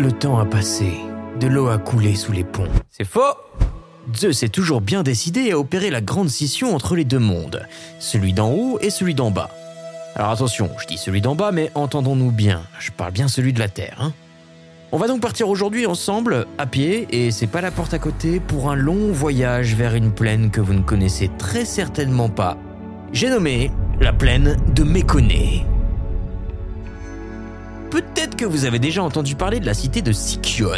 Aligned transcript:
Le 0.00 0.12
temps 0.12 0.38
a 0.38 0.46
passé, 0.46 0.94
de 1.40 1.46
l'eau 1.46 1.68
a 1.68 1.76
coulé 1.76 2.14
sous 2.14 2.32
les 2.32 2.42
ponts. 2.42 2.70
C'est 2.88 3.04
faux 3.04 3.36
Zeus 4.16 4.42
est 4.42 4.48
toujours 4.48 4.80
bien 4.80 5.02
décidé 5.02 5.52
à 5.52 5.58
opérer 5.58 5.90
la 5.90 6.00
grande 6.00 6.30
scission 6.30 6.74
entre 6.74 6.96
les 6.96 7.04
deux 7.04 7.18
mondes, 7.18 7.66
celui 7.98 8.32
d'en 8.32 8.50
haut 8.50 8.78
et 8.80 8.88
celui 8.88 9.14
d'en 9.14 9.30
bas. 9.30 9.50
Alors 10.14 10.30
attention, 10.30 10.70
je 10.78 10.86
dis 10.86 10.96
celui 10.96 11.20
d'en 11.20 11.34
bas, 11.34 11.52
mais 11.52 11.70
entendons-nous 11.74 12.30
bien, 12.30 12.62
je 12.78 12.92
parle 12.92 13.12
bien 13.12 13.28
celui 13.28 13.52
de 13.52 13.58
la 13.58 13.68
Terre. 13.68 13.98
Hein 14.00 14.14
on 14.90 14.96
va 14.96 15.06
donc 15.06 15.20
partir 15.20 15.50
aujourd'hui 15.50 15.84
ensemble, 15.84 16.46
à 16.56 16.64
pied, 16.64 17.06
et 17.10 17.30
c'est 17.30 17.46
pas 17.46 17.60
la 17.60 17.70
porte 17.70 17.92
à 17.92 17.98
côté, 17.98 18.40
pour 18.40 18.70
un 18.70 18.76
long 18.76 19.12
voyage 19.12 19.74
vers 19.74 19.94
une 19.94 20.12
plaine 20.12 20.50
que 20.50 20.62
vous 20.62 20.72
ne 20.72 20.82
connaissez 20.82 21.30
très 21.36 21.66
certainement 21.66 22.30
pas. 22.30 22.56
J'ai 23.12 23.28
nommé 23.28 23.70
la 24.00 24.14
plaine 24.14 24.56
de 24.74 24.82
Méconé. 24.82 25.66
Peut-être 27.90 28.36
que 28.36 28.44
vous 28.44 28.64
avez 28.64 28.78
déjà 28.78 29.02
entendu 29.02 29.34
parler 29.34 29.58
de 29.58 29.66
la 29.66 29.74
cité 29.74 30.00
de 30.00 30.12
Sikion, 30.12 30.70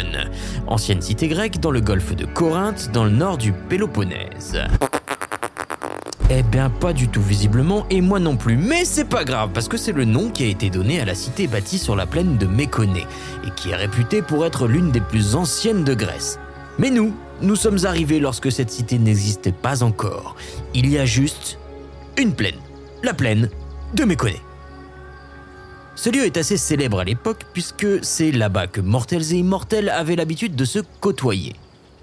ancienne 0.67 1.01
cité 1.01 1.27
grecque 1.27 1.59
dans 1.59 1.69
le 1.69 1.79
golfe 1.79 2.15
de 2.15 2.25
Corinthe, 2.25 2.89
dans 2.91 3.03
le 3.03 3.11
nord 3.11 3.37
du 3.37 3.53
Péloponnèse. 3.53 4.59
Eh 6.31 6.41
bien, 6.41 6.71
pas 6.71 6.93
du 6.93 7.09
tout 7.09 7.21
visiblement, 7.21 7.85
et 7.91 8.01
moi 8.01 8.19
non 8.19 8.35
plus. 8.35 8.57
Mais 8.57 8.85
c'est 8.85 9.05
pas 9.05 9.23
grave, 9.23 9.51
parce 9.53 9.67
que 9.67 9.77
c'est 9.77 9.91
le 9.91 10.05
nom 10.05 10.29
qui 10.29 10.43
a 10.43 10.47
été 10.47 10.71
donné 10.71 10.99
à 10.99 11.05
la 11.05 11.13
cité 11.13 11.45
bâtie 11.45 11.77
sur 11.77 11.95
la 11.95 12.07
plaine 12.07 12.37
de 12.37 12.47
Méconé, 12.47 13.05
et 13.45 13.51
qui 13.55 13.69
est 13.69 13.75
réputée 13.75 14.23
pour 14.23 14.43
être 14.43 14.67
l'une 14.67 14.89
des 14.89 15.01
plus 15.01 15.35
anciennes 15.35 15.83
de 15.83 15.93
Grèce. 15.93 16.39
Mais 16.79 16.89
nous, 16.89 17.13
nous 17.43 17.55
sommes 17.55 17.85
arrivés 17.85 18.19
lorsque 18.19 18.51
cette 18.51 18.71
cité 18.71 18.97
n'existait 18.97 19.51
pas 19.51 19.83
encore. 19.83 20.35
Il 20.73 20.89
y 20.89 20.97
a 20.97 21.05
juste 21.05 21.59
une 22.17 22.33
plaine, 22.33 22.59
la 23.03 23.13
plaine 23.13 23.49
de 23.93 24.03
Méconé. 24.03 24.41
Ce 25.95 26.09
lieu 26.09 26.25
est 26.25 26.37
assez 26.37 26.57
célèbre 26.57 26.99
à 26.99 27.03
l'époque 27.03 27.43
puisque 27.53 28.03
c'est 28.03 28.31
là-bas 28.31 28.67
que 28.67 28.81
mortels 28.81 29.33
et 29.33 29.37
immortels 29.37 29.89
avaient 29.89 30.15
l'habitude 30.15 30.55
de 30.55 30.65
se 30.65 30.79
côtoyer. 30.99 31.55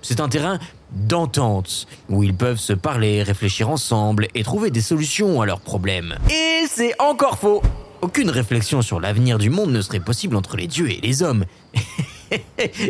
C'est 0.03 0.21
un 0.21 0.29
terrain 0.29 0.59
d'entente, 0.93 1.87
où 2.09 2.23
ils 2.23 2.35
peuvent 2.35 2.59
se 2.59 2.73
parler, 2.73 3.23
réfléchir 3.23 3.69
ensemble 3.69 4.29
et 4.35 4.43
trouver 4.43 4.71
des 4.71 4.81
solutions 4.81 5.41
à 5.41 5.47
leurs 5.47 5.61
problèmes. 5.61 6.17
Et 6.31 6.67
c'est 6.69 6.95
encore 7.01 7.39
faux 7.39 7.63
Aucune 8.01 8.31
réflexion 8.31 8.81
sur 8.81 8.99
l'avenir 8.99 9.39
du 9.39 9.51
monde 9.51 9.73
ne 9.73 9.83
serait 9.83 10.01
possible 10.01 10.37
entre 10.37 10.57
les 10.57 10.67
dieux 10.67 10.91
et 10.91 11.01
les 11.03 11.23
hommes. 11.23 11.45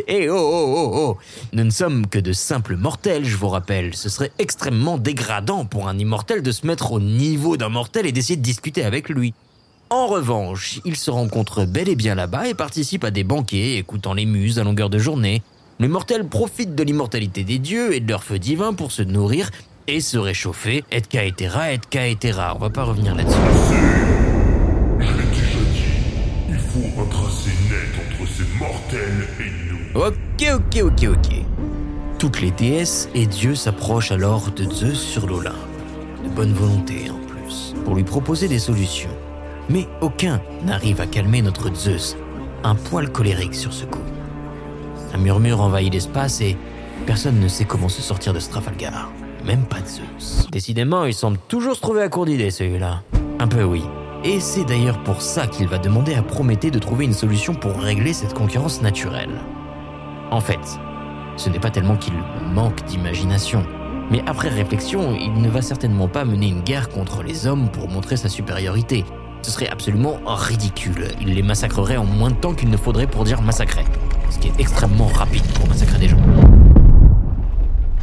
Et 0.07 0.29
oh 0.29 0.37
oh 0.37 0.75
oh 0.77 0.91
oh 0.93 1.17
Nous 1.53 1.63
ne 1.63 1.71
sommes 1.71 2.05
que 2.05 2.19
de 2.19 2.31
simples 2.31 2.75
mortels, 2.75 3.25
je 3.25 3.35
vous 3.35 3.49
rappelle. 3.49 3.95
Ce 3.95 4.07
serait 4.07 4.31
extrêmement 4.37 4.99
dégradant 4.99 5.65
pour 5.65 5.87
un 5.87 5.97
immortel 5.97 6.43
de 6.43 6.51
se 6.51 6.67
mettre 6.67 6.91
au 6.91 6.99
niveau 6.99 7.57
d'un 7.57 7.69
mortel 7.69 8.05
et 8.05 8.11
d'essayer 8.11 8.37
de 8.37 8.43
discuter 8.43 8.83
avec 8.83 9.09
lui. 9.09 9.33
En 9.93 10.07
revanche, 10.07 10.79
ils 10.85 10.95
se 10.95 11.11
rencontrent 11.11 11.65
bel 11.65 11.89
et 11.89 11.97
bien 11.97 12.15
là-bas 12.15 12.47
et 12.47 12.53
participent 12.53 13.03
à 13.03 13.11
des 13.11 13.25
banquets, 13.25 13.75
écoutant 13.75 14.13
les 14.13 14.25
muses 14.25 14.57
à 14.57 14.63
longueur 14.63 14.89
de 14.89 14.97
journée, 14.97 15.41
les 15.81 15.89
mortels 15.89 16.25
profitent 16.25 16.75
de 16.75 16.83
l'immortalité 16.83 17.43
des 17.43 17.59
dieux 17.59 17.93
et 17.93 17.99
de 17.99 18.07
leur 18.09 18.23
feu 18.23 18.39
divin 18.39 18.73
pour 18.73 18.93
se 18.93 19.01
nourrir 19.01 19.51
et 19.87 19.99
se 19.99 20.17
réchauffer, 20.17 20.85
et 20.93 21.01
caetera, 21.01 21.73
et 21.73 21.79
caetera. 21.89 22.55
On 22.55 22.59
va 22.59 22.69
pas 22.69 22.85
revenir 22.85 23.15
là-dessus. 23.15 23.35
Je 24.97 25.07
déjà 25.07 25.59
dit, 25.73 25.83
il 26.47 26.55
faut 26.55 27.01
un 27.01 27.05
tracé 27.07 27.49
net 27.69 27.91
entre 27.99 28.31
ces 28.31 28.45
mortels 28.57 29.27
et 29.41 29.51
nous. 29.69 30.01
Ok, 30.01 30.55
ok, 30.55 30.83
ok, 30.83 31.09
ok. 31.17 31.35
Toutes 32.17 32.39
les 32.39 32.51
déesses 32.51 33.09
et 33.13 33.25
dieux 33.25 33.55
s'approchent 33.55 34.13
alors 34.13 34.51
de 34.51 34.63
Zeus 34.71 35.01
sur 35.01 35.27
l'Olympe, 35.27 35.53
de 36.23 36.29
bonne 36.29 36.53
volonté 36.53 37.09
en 37.09 37.19
plus, 37.27 37.75
pour 37.83 37.95
lui 37.95 38.05
proposer 38.05 38.47
des 38.47 38.59
solutions. 38.59 39.09
Mais 39.71 39.87
aucun 40.01 40.41
n'arrive 40.65 40.99
à 40.99 41.07
calmer 41.07 41.41
notre 41.41 41.73
Zeus, 41.73 42.17
un 42.63 42.75
poil 42.75 43.09
colérique 43.09 43.55
sur 43.55 43.71
ce 43.71 43.85
coup. 43.85 44.01
Un 45.13 45.17
murmure 45.17 45.61
envahit 45.61 45.93
l'espace 45.93 46.41
et 46.41 46.57
personne 47.05 47.39
ne 47.39 47.47
sait 47.47 47.63
comment 47.63 47.87
se 47.87 48.01
sortir 48.01 48.33
de 48.33 48.39
ce 48.39 48.49
Trafalgar. 48.49 49.11
Même 49.45 49.63
pas 49.63 49.77
Zeus. 49.85 50.49
Décidément, 50.51 51.05
il 51.05 51.13
semble 51.13 51.37
toujours 51.47 51.75
se 51.75 51.81
trouver 51.81 52.01
à 52.01 52.09
court 52.09 52.25
d'idées, 52.25 52.51
celui-là. 52.51 53.01
Un 53.39 53.47
peu 53.47 53.63
oui. 53.63 53.83
Et 54.25 54.39
c'est 54.39 54.65
d'ailleurs 54.65 55.01
pour 55.03 55.21
ça 55.21 55.47
qu'il 55.47 55.67
va 55.67 55.77
demander 55.77 56.15
à 56.15 56.21
Prométhée 56.21 56.69
de 56.69 56.77
trouver 56.77 57.05
une 57.05 57.13
solution 57.13 57.53
pour 57.53 57.75
régler 57.77 58.13
cette 58.13 58.33
concurrence 58.33 58.81
naturelle. 58.81 59.39
En 60.31 60.41
fait, 60.41 60.79
ce 61.37 61.49
n'est 61.49 61.59
pas 61.59 61.71
tellement 61.71 61.95
qu'il 61.95 62.13
manque 62.53 62.83
d'imagination, 62.85 63.65
mais 64.11 64.21
après 64.27 64.49
réflexion, 64.49 65.15
il 65.15 65.33
ne 65.41 65.49
va 65.49 65.61
certainement 65.61 66.09
pas 66.09 66.25
mener 66.25 66.49
une 66.49 66.61
guerre 66.61 66.89
contre 66.89 67.23
les 67.23 67.47
hommes 67.47 67.69
pour 67.71 67.87
montrer 67.87 68.17
sa 68.17 68.27
supériorité. 68.27 69.05
Ce 69.43 69.51
serait 69.51 69.69
absolument 69.69 70.19
ridicule. 70.25 71.07
Il 71.19 71.33
les 71.33 71.41
massacrerait 71.41 71.97
en 71.97 72.05
moins 72.05 72.29
de 72.29 72.35
temps 72.35 72.53
qu'il 72.53 72.69
ne 72.69 72.77
faudrait 72.77 73.07
pour 73.07 73.23
dire 73.23 73.41
massacrer 73.41 73.85
ce 74.31 74.39
qui 74.39 74.47
est 74.47 74.59
extrêmement 74.59 75.07
rapide 75.07 75.45
pour 75.53 75.67
massacrer 75.67 75.99
des 75.99 76.07
gens. 76.07 76.21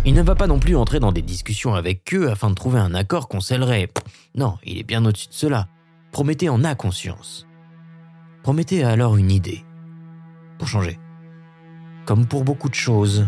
Il 0.05 0.15
ne 0.15 0.23
va 0.23 0.35
pas 0.35 0.47
non 0.47 0.59
plus 0.59 0.77
entrer 0.77 1.01
dans 1.01 1.13
des 1.13 1.23
discussions 1.23 1.75
avec 1.75 2.15
eux 2.15 2.31
afin 2.31 2.51
de 2.51 2.55
trouver 2.55 2.79
un 2.79 2.95
accord 2.95 3.29
qu'on 3.29 3.41
scellerait. 3.41 3.89
Non, 4.35 4.57
il 4.65 4.79
est 4.79 4.85
bien 4.85 5.05
au-dessus 5.05 5.29
de 5.29 5.35
cela. 5.35 5.69
Prométhée 6.13 6.49
en 6.49 6.65
a 6.65 6.75
conscience. 6.75 7.47
Prométhée 8.43 8.85
a 8.85 8.91
alors 8.91 9.17
une 9.17 9.31
idée. 9.31 9.65
Pour 10.59 10.69
changer. 10.69 10.99
Comme 12.07 12.27
pour 12.27 12.45
beaucoup 12.45 12.69
de 12.69 12.75
choses, 12.75 13.27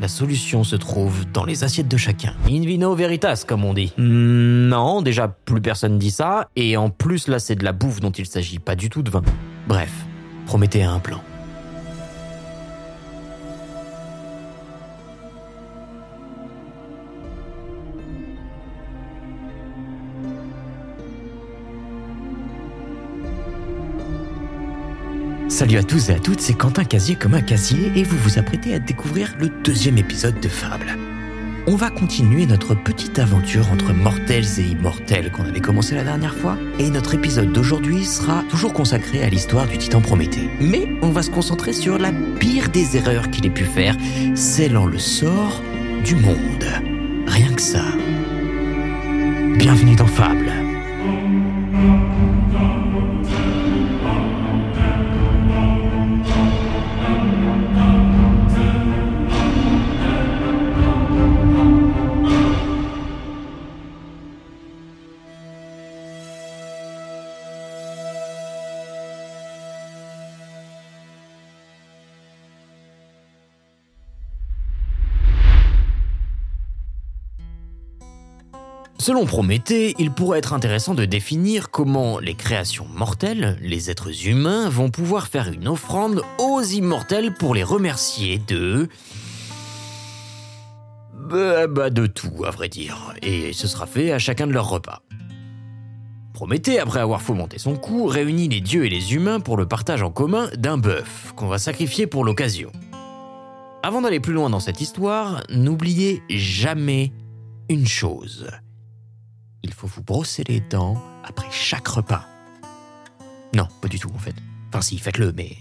la 0.00 0.08
solution 0.08 0.64
se 0.64 0.76
trouve 0.76 1.24
dans 1.32 1.44
les 1.44 1.64
assiettes 1.64 1.88
de 1.88 1.96
chacun. 1.96 2.34
In 2.48 2.60
vino 2.60 2.94
veritas, 2.94 3.44
comme 3.46 3.64
on 3.64 3.74
dit. 3.74 3.92
Non, 3.98 5.02
déjà 5.02 5.28
plus 5.28 5.60
personne 5.60 5.98
dit 5.98 6.10
ça, 6.10 6.48
et 6.56 6.76
en 6.76 6.90
plus 6.90 7.28
là 7.28 7.38
c'est 7.38 7.56
de 7.56 7.64
la 7.64 7.72
bouffe 7.72 8.00
dont 8.00 8.10
il 8.10 8.26
s'agit, 8.26 8.58
pas 8.58 8.74
du 8.74 8.90
tout 8.90 9.02
de 9.02 9.10
vin. 9.10 9.22
Bref, 9.68 9.92
Prométhée 10.46 10.82
a 10.82 10.92
un 10.92 10.98
plan. 10.98 11.20
Salut 25.52 25.76
à 25.76 25.82
tous 25.82 26.08
et 26.08 26.14
à 26.14 26.18
toutes, 26.18 26.40
c'est 26.40 26.54
Quentin 26.54 26.82
Casier 26.82 27.14
comme 27.14 27.34
un 27.34 27.42
casier 27.42 27.92
et 27.94 28.04
vous 28.04 28.16
vous 28.16 28.38
apprêtez 28.38 28.72
à 28.72 28.78
découvrir 28.78 29.34
le 29.38 29.50
deuxième 29.62 29.98
épisode 29.98 30.40
de 30.40 30.48
Fable. 30.48 30.96
On 31.66 31.76
va 31.76 31.90
continuer 31.90 32.46
notre 32.46 32.74
petite 32.74 33.18
aventure 33.18 33.70
entre 33.70 33.92
mortels 33.92 34.46
et 34.58 34.62
immortels 34.62 35.30
qu'on 35.30 35.44
avait 35.44 35.60
commencé 35.60 35.94
la 35.94 36.04
dernière 36.04 36.34
fois 36.34 36.56
et 36.78 36.88
notre 36.88 37.14
épisode 37.14 37.52
d'aujourd'hui 37.52 38.06
sera 38.06 38.44
toujours 38.48 38.72
consacré 38.72 39.22
à 39.22 39.28
l'histoire 39.28 39.66
du 39.66 39.76
titan 39.76 40.00
Prométhée. 40.00 40.48
Mais 40.58 40.88
on 41.02 41.10
va 41.10 41.22
se 41.22 41.30
concentrer 41.30 41.74
sur 41.74 41.98
la 41.98 42.12
pire 42.40 42.70
des 42.70 42.96
erreurs 42.96 43.30
qu'il 43.30 43.44
ait 43.44 43.50
pu 43.50 43.64
faire, 43.64 43.94
scellant 44.34 44.86
le 44.86 44.98
sort 44.98 45.60
du 46.02 46.14
monde. 46.14 46.64
Rien 47.26 47.52
que 47.52 47.62
ça. 47.62 47.84
Bienvenue 49.58 49.96
dans 49.96 50.06
Fable. 50.06 50.61
Selon 79.02 79.26
Prométhée, 79.26 79.96
il 79.98 80.12
pourrait 80.12 80.38
être 80.38 80.52
intéressant 80.52 80.94
de 80.94 81.04
définir 81.04 81.72
comment 81.72 82.20
les 82.20 82.36
créations 82.36 82.86
mortelles, 82.88 83.58
les 83.60 83.90
êtres 83.90 84.28
humains, 84.28 84.68
vont 84.68 84.90
pouvoir 84.90 85.26
faire 85.26 85.48
une 85.48 85.66
offrande 85.66 86.22
aux 86.38 86.62
immortels 86.62 87.34
pour 87.34 87.52
les 87.52 87.64
remercier 87.64 88.38
de... 88.46 88.88
Bah, 91.14 91.66
bah, 91.66 91.90
de 91.90 92.06
tout, 92.06 92.44
à 92.46 92.50
vrai 92.50 92.68
dire. 92.68 93.12
Et 93.22 93.52
ce 93.52 93.66
sera 93.66 93.86
fait 93.86 94.12
à 94.12 94.20
chacun 94.20 94.46
de 94.46 94.52
leurs 94.52 94.68
repas. 94.68 95.02
Prométhée, 96.32 96.78
après 96.78 97.00
avoir 97.00 97.22
fomenté 97.22 97.58
son 97.58 97.74
coup, 97.74 98.06
réunit 98.06 98.46
les 98.46 98.60
dieux 98.60 98.86
et 98.86 98.88
les 98.88 99.14
humains 99.14 99.40
pour 99.40 99.56
le 99.56 99.66
partage 99.66 100.04
en 100.04 100.12
commun 100.12 100.48
d'un 100.56 100.78
bœuf 100.78 101.32
qu'on 101.34 101.48
va 101.48 101.58
sacrifier 101.58 102.06
pour 102.06 102.24
l'occasion. 102.24 102.70
Avant 103.82 104.02
d'aller 104.02 104.20
plus 104.20 104.32
loin 104.32 104.48
dans 104.48 104.60
cette 104.60 104.80
histoire, 104.80 105.42
n'oubliez 105.50 106.22
jamais 106.28 107.10
une 107.68 107.88
chose 107.88 108.46
il 109.62 109.72
faut 109.72 109.86
vous 109.86 110.02
brosser 110.02 110.44
les 110.44 110.60
dents 110.60 111.02
après 111.24 111.50
chaque 111.50 111.88
repas. 111.88 112.26
Non, 113.54 113.68
pas 113.80 113.88
du 113.88 113.98
tout 113.98 114.10
en 114.14 114.18
fait. 114.18 114.34
Enfin 114.68 114.80
si, 114.80 114.98
faites-le, 114.98 115.32
mais 115.32 115.56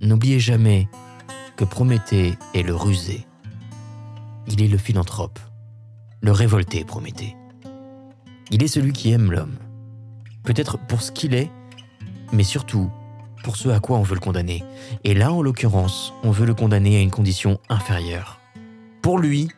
n'oubliez 0.00 0.40
jamais 0.40 0.88
que 1.56 1.64
Prométhée 1.64 2.34
est 2.54 2.62
le 2.62 2.74
rusé. 2.74 3.26
Il 4.46 4.62
est 4.62 4.68
le 4.68 4.78
philanthrope, 4.78 5.38
le 6.20 6.32
révolté 6.32 6.84
Prométhée. 6.84 7.36
Il 8.50 8.62
est 8.62 8.68
celui 8.68 8.92
qui 8.92 9.10
aime 9.10 9.30
l'homme. 9.30 9.58
Peut-être 10.42 10.78
pour 10.78 11.02
ce 11.02 11.12
qu'il 11.12 11.34
est, 11.34 11.50
mais 12.32 12.44
surtout 12.44 12.90
pour 13.44 13.56
ce 13.56 13.68
à 13.68 13.80
quoi 13.80 13.98
on 13.98 14.02
veut 14.02 14.14
le 14.14 14.20
condamner. 14.20 14.64
Et 15.04 15.14
là, 15.14 15.32
en 15.32 15.42
l'occurrence, 15.42 16.12
on 16.22 16.30
veut 16.30 16.46
le 16.46 16.54
condamner 16.54 16.96
à 16.96 17.00
une 17.00 17.10
condition 17.10 17.60
inférieure. 17.68 18.40
Pour 19.02 19.18
lui, 19.18 19.48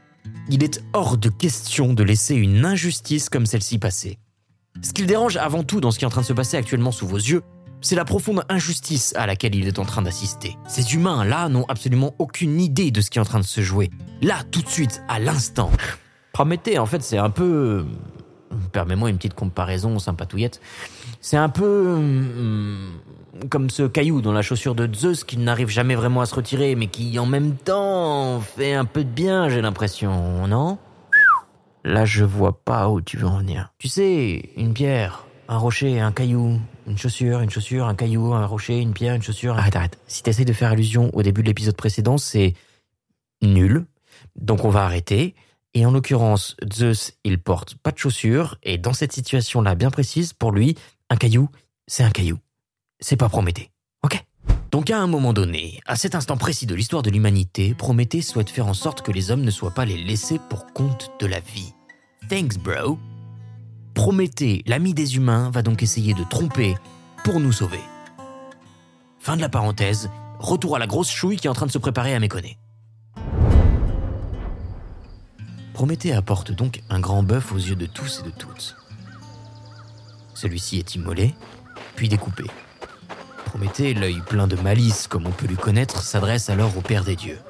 il 0.48 0.64
est 0.64 0.82
hors 0.92 1.16
de 1.16 1.28
question 1.28 1.92
de 1.92 2.02
laisser 2.02 2.34
une 2.34 2.64
injustice 2.64 3.28
comme 3.28 3.46
celle-ci 3.46 3.78
passer. 3.78 4.18
Ce 4.82 4.92
qui 4.92 5.02
le 5.02 5.08
dérange 5.08 5.36
avant 5.36 5.62
tout 5.62 5.80
dans 5.80 5.90
ce 5.90 5.98
qui 5.98 6.04
est 6.04 6.06
en 6.06 6.10
train 6.10 6.20
de 6.22 6.26
se 6.26 6.32
passer 6.32 6.56
actuellement 6.56 6.92
sous 6.92 7.06
vos 7.06 7.16
yeux, 7.16 7.42
c'est 7.80 7.96
la 7.96 8.04
profonde 8.04 8.44
injustice 8.48 9.14
à 9.16 9.26
laquelle 9.26 9.54
il 9.54 9.66
est 9.66 9.78
en 9.78 9.84
train 9.84 10.02
d'assister. 10.02 10.56
Ces 10.68 10.94
humains-là 10.94 11.48
n'ont 11.48 11.64
absolument 11.68 12.14
aucune 12.18 12.60
idée 12.60 12.90
de 12.90 13.00
ce 13.00 13.10
qui 13.10 13.18
est 13.18 13.22
en 13.22 13.24
train 13.24 13.40
de 13.40 13.44
se 13.44 13.62
jouer. 13.62 13.90
Là, 14.22 14.42
tout 14.50 14.60
de 14.60 14.68
suite, 14.68 15.02
à 15.08 15.18
l'instant. 15.18 15.70
Promettez, 16.32 16.78
en 16.78 16.86
fait, 16.86 17.02
c'est 17.02 17.18
un 17.18 17.30
peu... 17.30 17.86
Permets-moi 18.72 19.10
une 19.10 19.16
petite 19.16 19.34
comparaison 19.34 19.98
sympatouillette. 19.98 20.60
C'est 21.20 21.36
un 21.36 21.48
peu... 21.48 21.98
comme 23.48 23.70
ce 23.70 23.84
caillou 23.84 24.20
dans 24.20 24.32
la 24.32 24.42
chaussure 24.42 24.74
de 24.74 24.92
Zeus 24.92 25.24
qui 25.24 25.36
n'arrive 25.36 25.68
jamais 25.68 25.94
vraiment 25.94 26.20
à 26.20 26.26
se 26.26 26.34
retirer, 26.34 26.74
mais 26.74 26.88
qui 26.88 27.18
en 27.18 27.26
même 27.26 27.56
temps 27.56 28.40
fait 28.40 28.74
un 28.74 28.84
peu 28.84 29.04
de 29.04 29.08
bien, 29.08 29.48
j'ai 29.48 29.62
l'impression, 29.62 30.46
non? 30.46 30.78
Là, 31.84 32.04
je 32.04 32.24
vois 32.24 32.62
pas 32.64 32.88
où 32.90 33.00
tu 33.00 33.16
veux 33.16 33.26
en 33.26 33.38
venir. 33.38 33.72
Tu 33.78 33.88
sais, 33.88 34.50
une 34.56 34.74
pierre, 34.74 35.24
un 35.48 35.56
rocher, 35.56 35.98
un 36.00 36.12
caillou, 36.12 36.60
une 36.86 36.98
chaussure, 36.98 37.40
une 37.40 37.50
chaussure, 37.50 37.86
un 37.86 37.94
caillou, 37.94 38.34
un 38.34 38.44
rocher, 38.44 38.78
une 38.78 38.92
pierre, 38.92 39.14
une 39.14 39.22
chaussure. 39.22 39.56
Arrête, 39.56 39.76
arrête. 39.76 39.98
Si 40.06 40.22
t'essayes 40.22 40.44
de 40.44 40.52
faire 40.52 40.72
allusion 40.72 41.10
au 41.14 41.22
début 41.22 41.42
de 41.42 41.46
l'épisode 41.46 41.76
précédent, 41.76 42.18
c'est 42.18 42.54
nul. 43.42 43.86
Donc 44.36 44.64
on 44.64 44.70
va 44.70 44.84
arrêter. 44.84 45.34
Et 45.72 45.86
en 45.86 45.92
l'occurrence, 45.92 46.56
Zeus, 46.72 47.12
il 47.24 47.40
porte 47.40 47.76
pas 47.76 47.92
de 47.92 47.98
chaussures. 47.98 48.58
Et 48.62 48.76
dans 48.76 48.92
cette 48.92 49.12
situation-là 49.12 49.74
bien 49.74 49.90
précise, 49.90 50.34
pour 50.34 50.52
lui, 50.52 50.76
un 51.08 51.16
caillou, 51.16 51.48
c'est 51.86 52.02
un 52.02 52.10
caillou. 52.10 52.38
C'est 53.02 53.16
pas 53.16 53.30
Prométhée. 53.30 53.70
Ok? 54.04 54.22
Donc 54.70 54.90
à 54.90 54.98
un 54.98 55.06
moment 55.06 55.32
donné, 55.32 55.80
à 55.86 55.96
cet 55.96 56.14
instant 56.14 56.36
précis 56.36 56.66
de 56.66 56.74
l'histoire 56.74 57.02
de 57.02 57.08
l'humanité, 57.10 57.74
Prométhée 57.74 58.20
souhaite 58.20 58.50
faire 58.50 58.66
en 58.66 58.74
sorte 58.74 59.00
que 59.00 59.10
les 59.10 59.30
hommes 59.30 59.40
ne 59.40 59.50
soient 59.50 59.72
pas 59.72 59.86
les 59.86 59.96
laissés 59.96 60.38
pour 60.50 60.66
compte 60.74 61.10
de 61.18 61.26
la 61.26 61.40
vie. 61.40 61.72
Thanks, 62.28 62.58
bro. 62.58 62.98
Prométhée, 63.94 64.62
l'ami 64.66 64.92
des 64.92 65.16
humains, 65.16 65.50
va 65.50 65.62
donc 65.62 65.82
essayer 65.82 66.12
de 66.12 66.24
tromper 66.24 66.74
pour 67.24 67.40
nous 67.40 67.52
sauver. 67.52 67.80
Fin 69.18 69.36
de 69.36 69.40
la 69.40 69.48
parenthèse, 69.48 70.10
retour 70.38 70.76
à 70.76 70.78
la 70.78 70.86
grosse 70.86 71.10
chouille 71.10 71.36
qui 71.36 71.46
est 71.46 71.50
en 71.50 71.54
train 71.54 71.66
de 71.66 71.72
se 71.72 71.78
préparer 71.78 72.14
à 72.14 72.20
méconner. 72.20 72.58
Prométhée 75.72 76.12
apporte 76.12 76.52
donc 76.52 76.82
un 76.90 77.00
grand 77.00 77.22
bœuf 77.22 77.52
aux 77.52 77.58
yeux 77.58 77.76
de 77.76 77.86
tous 77.86 78.20
et 78.20 78.22
de 78.24 78.30
toutes. 78.30 78.76
Celui-ci 80.34 80.78
est 80.78 80.94
immolé, 80.94 81.34
puis 81.96 82.08
découpé. 82.10 82.44
Prométhée, 83.50 83.94
l'œil 83.94 84.20
plein 84.28 84.46
de 84.46 84.54
malice 84.54 85.08
comme 85.08 85.26
on 85.26 85.32
peut 85.32 85.48
lui 85.48 85.56
connaître, 85.56 86.04
s'adresse 86.04 86.50
alors 86.50 86.70
au 86.78 86.82
Père 86.82 87.02
des 87.02 87.16
dieux. 87.16 87.40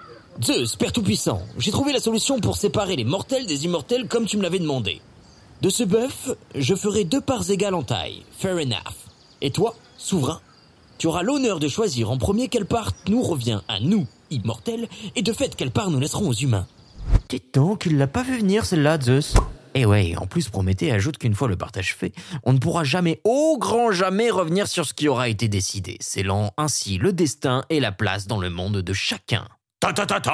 Zeus, 0.42 0.74
Père 0.76 0.92
Tout-Puissant, 0.92 1.42
j'ai 1.58 1.70
trouvé 1.70 1.92
la 1.92 2.00
solution 2.00 2.40
pour 2.40 2.56
séparer 2.56 2.96
les 2.96 3.04
mortels 3.04 3.44
des 3.44 3.66
immortels 3.66 4.08
comme 4.08 4.24
tu 4.24 4.38
me 4.38 4.42
l'avais 4.42 4.60
demandé. 4.60 5.02
De 5.60 5.68
ce 5.68 5.84
bœuf, 5.84 6.30
je 6.54 6.74
ferai 6.74 7.04
deux 7.04 7.20
parts 7.20 7.50
égales 7.50 7.74
en 7.74 7.82
taille. 7.82 8.22
Fair 8.32 8.54
enough. 8.54 8.96
Et 9.42 9.50
toi, 9.50 9.74
souverain, 9.98 10.40
tu 10.96 11.06
auras 11.06 11.22
l'honneur 11.22 11.60
de 11.60 11.68
choisir 11.68 12.10
en 12.10 12.16
premier 12.16 12.48
quelle 12.48 12.64
part 12.64 12.92
nous 13.06 13.20
revient 13.20 13.60
à 13.68 13.78
nous, 13.78 14.06
immortels, 14.30 14.88
et 15.16 15.22
de 15.22 15.32
fait 15.34 15.54
quelle 15.54 15.70
part 15.70 15.90
nous 15.90 16.00
laisserons 16.00 16.28
aux 16.28 16.32
humains. 16.32 16.66
Dites 17.28 17.52
donc, 17.52 17.84
il 17.84 17.98
l'a 17.98 18.06
pas 18.06 18.22
vu 18.22 18.38
venir 18.38 18.64
celle-là, 18.64 18.98
Zeus. 18.98 19.34
Et 19.74 19.86
ouais, 19.86 20.14
en 20.16 20.26
plus 20.26 20.48
Prométhée 20.48 20.90
ajoute 20.90 21.18
qu'une 21.18 21.34
fois 21.34 21.48
le 21.48 21.56
partage 21.56 21.94
fait, 21.94 22.12
on 22.44 22.52
ne 22.52 22.58
pourra 22.58 22.82
jamais, 22.84 23.20
au 23.24 23.56
grand 23.58 23.92
jamais, 23.92 24.30
revenir 24.30 24.66
sur 24.66 24.84
ce 24.84 24.94
qui 24.94 25.08
aura 25.08 25.28
été 25.28 25.48
décidé, 25.48 25.96
scellant 26.00 26.52
ainsi 26.56 26.98
le 26.98 27.12
destin 27.12 27.62
et 27.70 27.78
la 27.78 27.92
place 27.92 28.26
dans 28.26 28.38
le 28.38 28.50
monde 28.50 28.78
de 28.78 28.92
chacun. 28.92 29.46
Ta 29.78 29.92
ta 29.92 30.06
ta 30.06 30.20
ta 30.20 30.30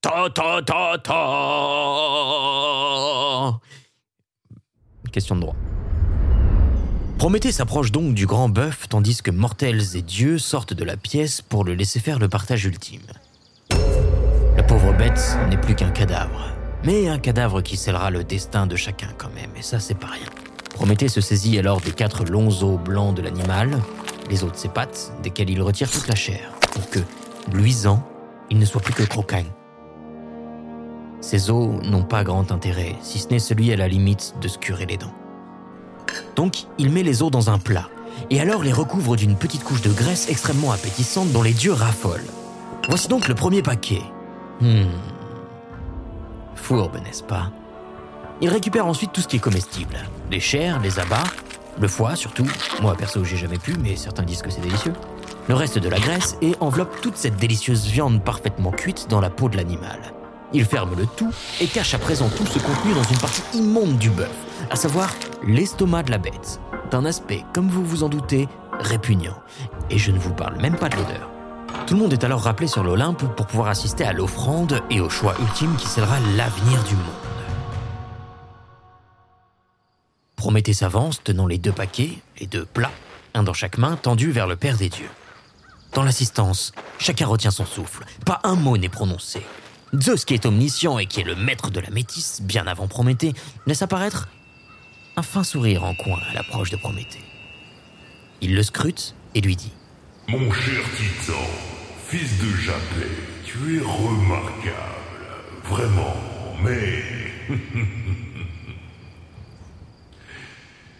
Ta 0.00 0.30
ta 0.30 0.62
ta 0.62 0.98
ta 0.98 1.12
Question 5.12 5.36
de 5.36 5.40
droit. 5.40 5.56
Prométhée 7.18 7.52
s'approche 7.52 7.92
donc 7.92 8.14
du 8.14 8.26
grand 8.26 8.48
bœuf 8.48 8.88
tandis 8.88 9.20
que 9.20 9.30
mortels 9.30 9.94
et 9.94 10.02
dieux 10.02 10.38
sortent 10.38 10.72
de 10.72 10.84
la 10.84 10.96
pièce 10.96 11.42
pour 11.42 11.64
le 11.64 11.74
laisser 11.74 12.00
faire 12.00 12.18
le 12.18 12.30
partage 12.30 12.64
ultime. 12.64 13.02
La 14.56 14.62
pauvre 14.62 14.94
bête 14.96 15.36
n'est 15.50 15.58
plus 15.58 15.74
qu'un 15.74 15.90
cadavre. 15.90 16.59
Mais 16.84 17.08
un 17.08 17.18
cadavre 17.18 17.60
qui 17.60 17.76
scellera 17.76 18.10
le 18.10 18.24
destin 18.24 18.66
de 18.66 18.76
chacun 18.76 19.08
quand 19.18 19.32
même, 19.34 19.50
et 19.56 19.62
ça 19.62 19.80
c'est 19.80 19.94
pas 19.94 20.06
rien. 20.06 20.26
Prométhée 20.74 21.08
se 21.08 21.20
saisit 21.20 21.58
alors 21.58 21.80
des 21.80 21.90
quatre 21.90 22.24
longs 22.24 22.62
os 22.62 22.78
blancs 22.78 23.14
de 23.14 23.20
l'animal, 23.20 23.70
les 24.30 24.44
os 24.44 24.52
de 24.52 24.56
ses 24.56 24.68
pattes, 24.68 25.12
desquels 25.22 25.50
il 25.50 25.60
retire 25.60 25.90
toute 25.90 26.08
la 26.08 26.14
chair, 26.14 26.52
pour 26.72 26.88
que, 26.88 27.00
luisant, 27.52 28.02
il 28.48 28.58
ne 28.58 28.64
soit 28.64 28.80
plus 28.80 28.94
que 28.94 29.02
croquant. 29.02 29.44
Ces 31.20 31.50
os 31.50 31.82
n'ont 31.84 32.02
pas 32.02 32.24
grand 32.24 32.50
intérêt, 32.50 32.96
si 33.02 33.18
ce 33.18 33.28
n'est 33.28 33.38
celui 33.40 33.72
à 33.72 33.76
la 33.76 33.88
limite 33.88 34.34
de 34.40 34.48
se 34.48 34.56
curer 34.56 34.86
les 34.86 34.96
dents. 34.96 35.12
Donc, 36.34 36.64
il 36.78 36.90
met 36.90 37.02
les 37.02 37.22
os 37.22 37.30
dans 37.30 37.50
un 37.50 37.58
plat, 37.58 37.90
et 38.30 38.40
alors 38.40 38.62
les 38.62 38.72
recouvre 38.72 39.16
d'une 39.16 39.36
petite 39.36 39.64
couche 39.64 39.82
de 39.82 39.92
graisse 39.92 40.30
extrêmement 40.30 40.72
appétissante 40.72 41.30
dont 41.30 41.42
les 41.42 41.52
dieux 41.52 41.74
raffolent. 41.74 42.24
Voici 42.88 43.08
donc 43.08 43.28
le 43.28 43.34
premier 43.34 43.60
paquet. 43.60 44.00
Hmm. 44.62 44.86
Fourbe, 46.54 46.96
n'est-ce 47.04 47.22
pas? 47.22 47.50
Il 48.40 48.48
récupère 48.48 48.86
ensuite 48.86 49.12
tout 49.12 49.20
ce 49.20 49.28
qui 49.28 49.36
est 49.36 49.40
comestible. 49.40 49.98
Les 50.30 50.40
chairs, 50.40 50.80
les 50.80 50.98
abats, 50.98 51.24
le 51.78 51.88
foie 51.88 52.16
surtout. 52.16 52.46
Moi 52.80 52.94
perso 52.94 53.24
j'ai 53.24 53.36
jamais 53.36 53.58
pu, 53.58 53.74
mais 53.82 53.96
certains 53.96 54.22
disent 54.22 54.42
que 54.42 54.50
c'est 54.50 54.60
délicieux. 54.60 54.94
Le 55.48 55.54
reste 55.54 55.78
de 55.78 55.88
la 55.88 55.98
graisse 55.98 56.36
et 56.42 56.54
enveloppe 56.60 57.00
toute 57.00 57.16
cette 57.16 57.36
délicieuse 57.36 57.86
viande 57.86 58.22
parfaitement 58.22 58.70
cuite 58.70 59.06
dans 59.08 59.20
la 59.20 59.30
peau 59.30 59.48
de 59.48 59.56
l'animal. 59.56 60.12
Il 60.52 60.64
ferme 60.64 60.96
le 60.96 61.06
tout 61.06 61.32
et 61.60 61.66
cache 61.66 61.94
à 61.94 61.98
présent 61.98 62.28
tout 62.28 62.46
ce 62.46 62.58
contenu 62.58 62.92
dans 62.92 63.02
une 63.04 63.18
partie 63.18 63.42
immonde 63.54 63.98
du 63.98 64.10
bœuf, 64.10 64.34
à 64.70 64.76
savoir 64.76 65.10
l'estomac 65.46 66.04
de 66.04 66.10
la 66.10 66.18
bête, 66.18 66.60
d'un 66.90 67.04
aspect, 67.04 67.44
comme 67.54 67.68
vous 67.68 67.84
vous 67.84 68.02
en 68.02 68.08
doutez, 68.08 68.48
répugnant. 68.80 69.36
Et 69.90 69.98
je 69.98 70.10
ne 70.10 70.18
vous 70.18 70.34
parle 70.34 70.60
même 70.60 70.76
pas 70.76 70.88
de 70.88 70.96
l'odeur. 70.96 71.29
Tout 71.90 71.96
le 71.96 72.02
monde 72.02 72.12
est 72.12 72.22
alors 72.22 72.42
rappelé 72.42 72.68
sur 72.68 72.84
l'Olympe 72.84 73.24
pour 73.34 73.46
pouvoir 73.46 73.66
assister 73.66 74.04
à 74.04 74.12
l'offrande 74.12 74.80
et 74.90 75.00
au 75.00 75.10
choix 75.10 75.34
ultime 75.40 75.74
qui 75.74 75.88
scellera 75.88 76.20
l'avenir 76.36 76.84
du 76.84 76.94
monde. 76.94 77.04
Prométhée 80.36 80.72
s'avance, 80.72 81.20
tenant 81.24 81.48
les 81.48 81.58
deux 81.58 81.72
paquets, 81.72 82.12
les 82.38 82.46
deux 82.46 82.64
plats, 82.64 82.92
un 83.34 83.42
dans 83.42 83.54
chaque 83.54 83.76
main, 83.76 83.96
tendus 83.96 84.30
vers 84.30 84.46
le 84.46 84.54
Père 84.54 84.76
des 84.76 84.88
dieux. 84.88 85.10
Dans 85.92 86.04
l'assistance, 86.04 86.70
chacun 87.00 87.26
retient 87.26 87.50
son 87.50 87.66
souffle, 87.66 88.04
pas 88.24 88.38
un 88.44 88.54
mot 88.54 88.76
n'est 88.76 88.88
prononcé. 88.88 89.42
Zeus, 89.92 90.24
qui 90.24 90.34
est 90.34 90.46
omniscient 90.46 90.96
et 91.00 91.06
qui 91.06 91.22
est 91.22 91.24
le 91.24 91.34
maître 91.34 91.72
de 91.72 91.80
la 91.80 91.90
métisse, 91.90 92.40
bien 92.40 92.68
avant 92.68 92.86
Prométhée, 92.86 93.34
laisse 93.66 93.82
apparaître 93.82 94.28
un 95.16 95.22
fin 95.22 95.42
sourire 95.42 95.82
en 95.82 95.96
coin 95.96 96.20
à 96.30 96.34
l'approche 96.34 96.70
de 96.70 96.76
Prométhée. 96.76 97.24
Il 98.42 98.54
le 98.54 98.62
scrute 98.62 99.16
et 99.34 99.40
lui 99.40 99.56
dit 99.56 99.72
Mon 100.28 100.52
cher 100.52 100.84
Titan, 100.96 101.34
fils 102.10 102.38
de 102.40 102.56
Japet, 102.56 103.06
tu 103.44 103.76
es 103.76 103.80
remarquable. 103.80 104.74
Vraiment, 105.62 106.16
mais... 106.60 107.04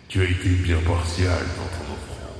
tu 0.08 0.20
as 0.20 0.24
été 0.24 0.50
bien 0.50 0.78
partial 0.86 1.40
dans 1.56 1.66
ton 1.76 1.82
offrande. 1.94 2.36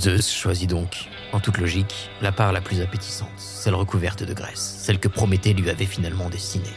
Zeus 0.00 0.32
choisit 0.32 0.70
donc, 0.70 1.08
en 1.32 1.40
toute 1.40 1.58
logique, 1.58 2.08
la 2.22 2.30
part 2.30 2.52
la 2.52 2.60
plus 2.60 2.80
appétissante, 2.80 3.28
celle 3.36 3.74
recouverte 3.74 4.22
de 4.22 4.32
graisse, 4.32 4.76
celle 4.78 5.00
que 5.00 5.08
Prométhée 5.08 5.54
lui 5.54 5.68
avait 5.70 5.86
finalement 5.86 6.30
dessinée. 6.30 6.76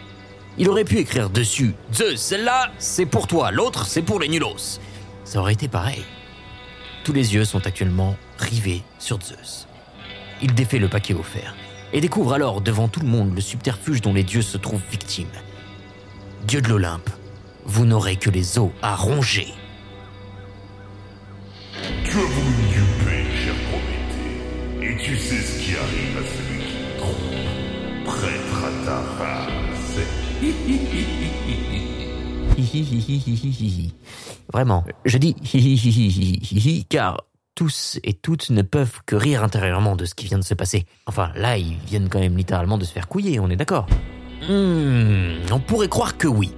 Il 0.58 0.70
aurait 0.70 0.86
pu 0.86 0.98
écrire 0.98 1.30
dessus 1.30 1.76
Zeus, 1.94 2.20
celle-là, 2.20 2.72
c'est 2.80 3.06
pour 3.06 3.28
toi, 3.28 3.52
l'autre, 3.52 3.86
c'est 3.86 4.02
pour 4.02 4.20
les 4.20 4.28
nulos. 4.28 4.80
Ça 5.24 5.40
aurait 5.40 5.54
été 5.54 5.68
pareil. 5.68 6.04
Tous 7.04 7.14
les 7.14 7.34
yeux 7.34 7.44
sont 7.44 7.68
actuellement 7.68 8.16
rivés 8.38 8.82
sur 8.98 9.20
Zeus. 9.22 9.68
Il 10.42 10.54
défait 10.54 10.80
le 10.80 10.88
paquet 10.88 11.14
offert 11.14 11.54
et 11.92 12.00
découvre 12.00 12.34
alors 12.34 12.62
devant 12.62 12.88
tout 12.88 13.02
le 13.02 13.08
monde 13.08 13.36
le 13.36 13.42
subterfuge 13.42 14.02
dont 14.02 14.14
les 14.14 14.24
dieux 14.24 14.42
se 14.42 14.58
trouvent 14.58 14.82
victimes. 14.90 15.28
Dieu 16.48 16.62
de 16.62 16.70
l'Olympe, 16.70 17.10
vous 17.66 17.86
n'aurez 17.86 18.16
que 18.16 18.30
les 18.30 18.58
os 18.58 18.72
à 18.82 18.96
ronger. 18.96 19.48
Tu 22.06 22.18
as 22.18 22.22
voulu 22.22 22.48
me 22.48 22.68
duper, 22.70 23.26
cher 23.44 23.56
Prométhée. 23.70 24.94
Et 24.94 24.98
tu 25.04 25.18
sais 25.18 25.42
ce 25.42 25.60
qui 25.60 25.76
arrive 25.76 26.18
à 26.18 26.24
celui 26.24 26.60
qui 26.64 26.74
te 26.74 27.00
trompe. 27.00 27.16
Prêtre 28.06 28.64
à 28.64 28.72
ta 28.86 28.98
race. 29.20 30.00
Vraiment, 34.54 34.84
je 35.04 35.18
dis 35.18 35.36
car 36.90 37.24
tous 37.56 38.00
et 38.04 38.14
toutes 38.14 38.50
ne 38.50 38.62
peuvent 38.62 39.02
que 39.06 39.16
rire 39.16 39.44
intérieurement 39.44 39.96
de 39.96 40.06
ce 40.06 40.16
qui 40.16 40.26
vient 40.26 40.40
de 40.40 40.44
se 40.44 40.54
passer. 40.54 40.86
Enfin, 41.06 41.32
là, 41.36 41.58
ils 41.58 41.78
viennent 41.88 42.10
quand 42.10 42.20
même 42.20 42.38
littéralement 42.38 42.78
de 42.78 42.86
se 42.86 42.92
faire 42.92 43.08
couiller, 43.08 43.40
on 43.40 43.50
est 43.50 43.56
d'accord 43.56 43.88
Hmm, 44.50 45.38
On 45.52 45.60
pourrait 45.60 45.88
croire 45.88 46.18
que 46.18 46.28
oui. 46.28 46.52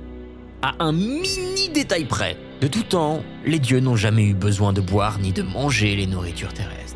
À 0.62 0.74
un 0.80 0.92
mini 0.92 1.70
détail 1.74 2.06
près. 2.06 2.38
De 2.62 2.68
tout 2.68 2.84
temps, 2.84 3.22
les 3.46 3.60
dieux 3.60 3.80
n'ont 3.80 3.96
jamais 3.96 4.24
eu 4.24 4.34
besoin 4.34 4.74
de 4.74 4.82
boire 4.82 5.20
ni 5.20 5.32
de 5.32 5.44
manger 5.44 5.96
les 5.96 6.08
nourritures 6.08 6.54
terrestres. 6.54 6.95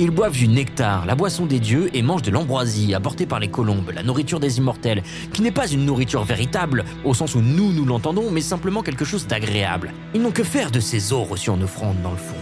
Ils 0.00 0.10
boivent 0.10 0.32
du 0.32 0.48
nectar, 0.48 1.06
la 1.06 1.14
boisson 1.14 1.46
des 1.46 1.60
dieux, 1.60 1.88
et 1.94 2.02
mangent 2.02 2.22
de 2.22 2.32
l'ambroisie 2.32 2.94
apportée 2.94 3.26
par 3.26 3.38
les 3.38 3.46
colombes, 3.46 3.92
la 3.94 4.02
nourriture 4.02 4.40
des 4.40 4.58
immortels, 4.58 5.04
qui 5.32 5.40
n'est 5.40 5.52
pas 5.52 5.68
une 5.68 5.84
nourriture 5.84 6.24
véritable, 6.24 6.84
au 7.04 7.14
sens 7.14 7.36
où 7.36 7.40
nous 7.40 7.72
nous 7.72 7.84
l'entendons, 7.84 8.28
mais 8.32 8.40
simplement 8.40 8.82
quelque 8.82 9.04
chose 9.04 9.28
d'agréable. 9.28 9.92
Ils 10.12 10.20
n'ont 10.20 10.32
que 10.32 10.42
faire 10.42 10.72
de 10.72 10.80
ces 10.80 11.12
eaux 11.12 11.22
reçues 11.22 11.50
en 11.50 11.62
offrande 11.62 12.02
dans 12.02 12.10
le 12.10 12.16
fond. 12.16 12.34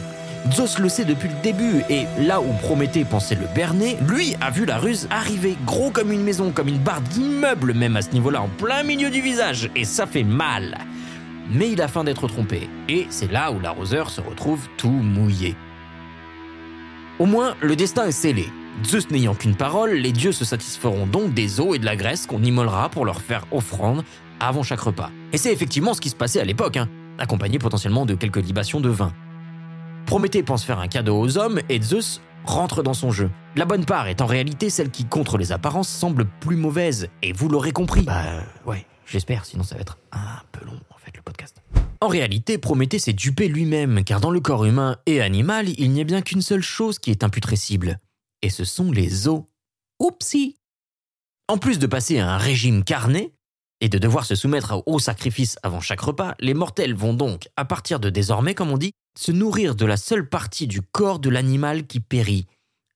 Zeus 0.50 0.78
le 0.78 0.88
sait 0.88 1.04
depuis 1.04 1.28
le 1.28 1.42
début, 1.42 1.84
et 1.90 2.06
là 2.18 2.40
où 2.40 2.50
Prométhée 2.62 3.04
pensait 3.04 3.34
le 3.34 3.46
berner, 3.54 3.98
lui 4.08 4.34
a 4.40 4.50
vu 4.50 4.64
la 4.64 4.78
ruse 4.78 5.06
arriver, 5.10 5.56
gros 5.66 5.90
comme 5.90 6.10
une 6.10 6.22
maison, 6.22 6.52
comme 6.52 6.68
une 6.68 6.78
barre 6.78 7.02
d'immeuble 7.02 7.74
même 7.74 7.96
à 7.96 8.02
ce 8.02 8.12
niveau-là, 8.12 8.40
en 8.40 8.48
plein 8.48 8.82
milieu 8.82 9.10
du 9.10 9.20
visage, 9.20 9.70
et 9.76 9.84
ça 9.84 10.06
fait 10.06 10.24
mal. 10.24 10.78
Mais 11.52 11.70
il 11.70 11.82
a 11.82 11.88
faim 11.88 12.02
d'être 12.02 12.26
trompé, 12.28 12.70
et 12.88 13.06
c'est 13.10 13.30
là 13.30 13.52
où 13.52 13.60
l'arroseur 13.60 14.08
se 14.08 14.22
retrouve 14.22 14.68
tout 14.78 14.88
mouillé. 14.88 15.54
Au 17.22 17.24
moins, 17.24 17.54
le 17.60 17.76
destin 17.76 18.08
est 18.08 18.10
scellé. 18.10 18.48
Zeus 18.84 19.08
n'ayant 19.12 19.36
qu'une 19.36 19.54
parole, 19.54 19.92
les 19.92 20.10
dieux 20.10 20.32
se 20.32 20.44
satisferont 20.44 21.06
donc 21.06 21.32
des 21.34 21.60
eaux 21.60 21.72
et 21.72 21.78
de 21.78 21.84
la 21.84 21.94
graisse 21.94 22.26
qu'on 22.26 22.42
immolera 22.42 22.88
pour 22.88 23.04
leur 23.04 23.20
faire 23.20 23.46
offrande 23.52 24.02
avant 24.40 24.64
chaque 24.64 24.80
repas. 24.80 25.08
Et 25.32 25.38
c'est 25.38 25.52
effectivement 25.52 25.94
ce 25.94 26.00
qui 26.00 26.08
se 26.08 26.16
passait 26.16 26.40
à 26.40 26.44
l'époque, 26.44 26.76
hein, 26.76 26.88
accompagné 27.18 27.60
potentiellement 27.60 28.06
de 28.06 28.16
quelques 28.16 28.44
libations 28.44 28.80
de 28.80 28.88
vin. 28.88 29.12
Prométhée 30.04 30.42
pense 30.42 30.64
faire 30.64 30.80
un 30.80 30.88
cadeau 30.88 31.16
aux 31.16 31.38
hommes 31.38 31.60
et 31.68 31.80
Zeus 31.80 32.20
rentre 32.44 32.82
dans 32.82 32.92
son 32.92 33.12
jeu. 33.12 33.30
La 33.54 33.66
bonne 33.66 33.84
part 33.84 34.08
est 34.08 34.20
en 34.20 34.26
réalité 34.26 34.68
celle 34.68 34.90
qui, 34.90 35.04
contre 35.04 35.38
les 35.38 35.52
apparences, 35.52 35.88
semble 35.88 36.24
plus 36.40 36.56
mauvaise. 36.56 37.06
Et 37.22 37.32
vous 37.32 37.48
l'aurez 37.48 37.70
compris. 37.70 38.02
Bah 38.02 38.24
ouais, 38.66 38.84
j'espère, 39.06 39.44
sinon 39.44 39.62
ça 39.62 39.76
va 39.76 39.82
être 39.82 39.96
un 40.10 40.40
peu 40.50 40.64
long 40.64 40.80
en 40.90 40.98
fait 40.98 41.16
le 41.16 41.22
podcast. 41.22 41.62
En 42.02 42.08
réalité, 42.08 42.58
Prométhée 42.58 42.98
s'est 42.98 43.12
dupé 43.12 43.46
lui-même, 43.46 44.02
car 44.02 44.20
dans 44.20 44.32
le 44.32 44.40
corps 44.40 44.64
humain 44.64 44.96
et 45.06 45.20
animal, 45.20 45.68
il 45.78 45.92
n'y 45.92 46.00
a 46.00 46.04
bien 46.04 46.20
qu'une 46.20 46.42
seule 46.42 46.60
chose 46.60 46.98
qui 46.98 47.12
est 47.12 47.22
imputrescible. 47.22 48.00
Et 48.42 48.50
ce 48.50 48.64
sont 48.64 48.90
les 48.90 49.28
os. 49.28 49.44
Oupsie 50.00 50.56
En 51.46 51.58
plus 51.58 51.78
de 51.78 51.86
passer 51.86 52.18
à 52.18 52.28
un 52.28 52.38
régime 52.38 52.82
carné, 52.82 53.32
et 53.80 53.88
de 53.88 53.98
devoir 53.98 54.24
se 54.24 54.34
soumettre 54.34 54.82
au 54.86 54.98
sacrifice 54.98 55.60
avant 55.62 55.78
chaque 55.78 56.00
repas, 56.00 56.34
les 56.40 56.54
mortels 56.54 56.92
vont 56.92 57.14
donc, 57.14 57.48
à 57.56 57.64
partir 57.64 58.00
de 58.00 58.10
désormais, 58.10 58.56
comme 58.56 58.72
on 58.72 58.78
dit, 58.78 58.94
se 59.16 59.30
nourrir 59.30 59.76
de 59.76 59.86
la 59.86 59.96
seule 59.96 60.28
partie 60.28 60.66
du 60.66 60.82
corps 60.82 61.20
de 61.20 61.30
l'animal 61.30 61.86
qui 61.86 62.00
périt, 62.00 62.48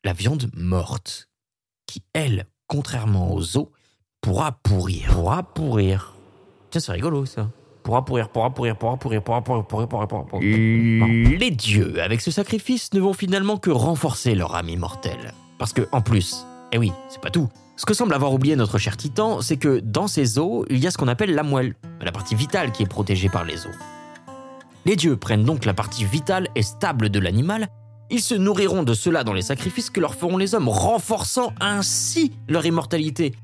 la 0.03 0.15
viande 0.15 0.51
morte, 0.53 1.29
qui, 1.87 2.03
elle, 2.13 2.49
contrairement 2.67 3.33
aux 3.33 3.57
os, 3.57 3.69
pourra 4.21 4.51
pourrir. 4.65 5.13
Pourra 5.13 5.45
pourrir. 5.45 6.17
Tiens, 6.71 6.81
c'est 6.81 6.91
rigolo 6.91 7.25
ça. 7.25 7.49
Pourra 7.87 8.05
pourrir, 8.05 8.29
pourra 8.29 8.51
pourrir, 8.51 8.77
pourra 8.77 8.97
pourrir, 8.97 9.23
pourra 9.23 9.43
pourrir, 9.43 9.65
pourra 9.65 9.87
pourrir, 9.87 10.09
pourra 10.09 10.25
pourrir. 10.27 11.07
Les 11.39 11.53
dieux, 11.53 12.03
avec 12.03 12.21
ce 12.21 12.33
sacrifice, 12.33 12.93
ne 12.95 12.99
vont 12.99 13.13
finalement 13.13 13.59
que 13.59 13.71
renforcer 13.71 14.35
leur 14.35 14.57
ami 14.57 14.77
mortel. 14.77 15.33
Parce 15.57 15.73
que, 15.73 15.83
en 15.93 16.01
plus, 16.01 16.45
eh 16.73 16.79
oui, 16.79 16.91
c'est 17.09 17.21
pas 17.21 17.31
tout. 17.31 17.49
Ce 17.77 17.87
que 17.87 17.95
semble 17.95 18.13
avoir 18.15 18.33
oublié 18.33 18.57
notre 18.57 18.79
cher 18.79 18.97
Titan, 18.97 19.41
c'est 19.41 19.57
que 19.57 19.79
dans 19.79 20.09
ces 20.09 20.37
os, 20.37 20.67
il 20.69 20.79
y 20.79 20.89
a 20.89 20.91
ce 20.91 20.99
qu'on 20.99 21.07
appelle 21.07 21.33
la 21.33 21.45
moelle, 21.45 21.77
la 22.01 22.11
partie 22.11 22.35
vitale 22.35 22.73
qui 22.73 22.83
est 22.83 22.89
protégée 22.89 23.29
par 23.29 23.45
les 23.45 23.69
os. 23.69 23.75
Les 24.85 24.97
dieux 24.97 25.17
prennent 25.17 25.45
donc 25.45 25.65
la 25.65 25.73
partie 25.73 26.05
vitale 26.05 26.49
et 26.57 26.63
stable 26.63 27.09
de 27.09 27.21
l'animal, 27.21 27.69
ils 28.11 28.21
se 28.21 28.35
nourriront 28.35 28.83
de 28.83 28.95
cela 28.95 29.25
dans 29.25 29.33
les 29.33 29.43
sacrifices 29.43 29.91
que 29.91 30.01
leur 30.01 30.15
feront 30.15 30.37
les 30.37 30.55
hommes, 30.55 30.69
renforçant 30.69 31.53
ainsi 31.61 32.33
leur 32.49 32.65
immortalité. 32.65 33.35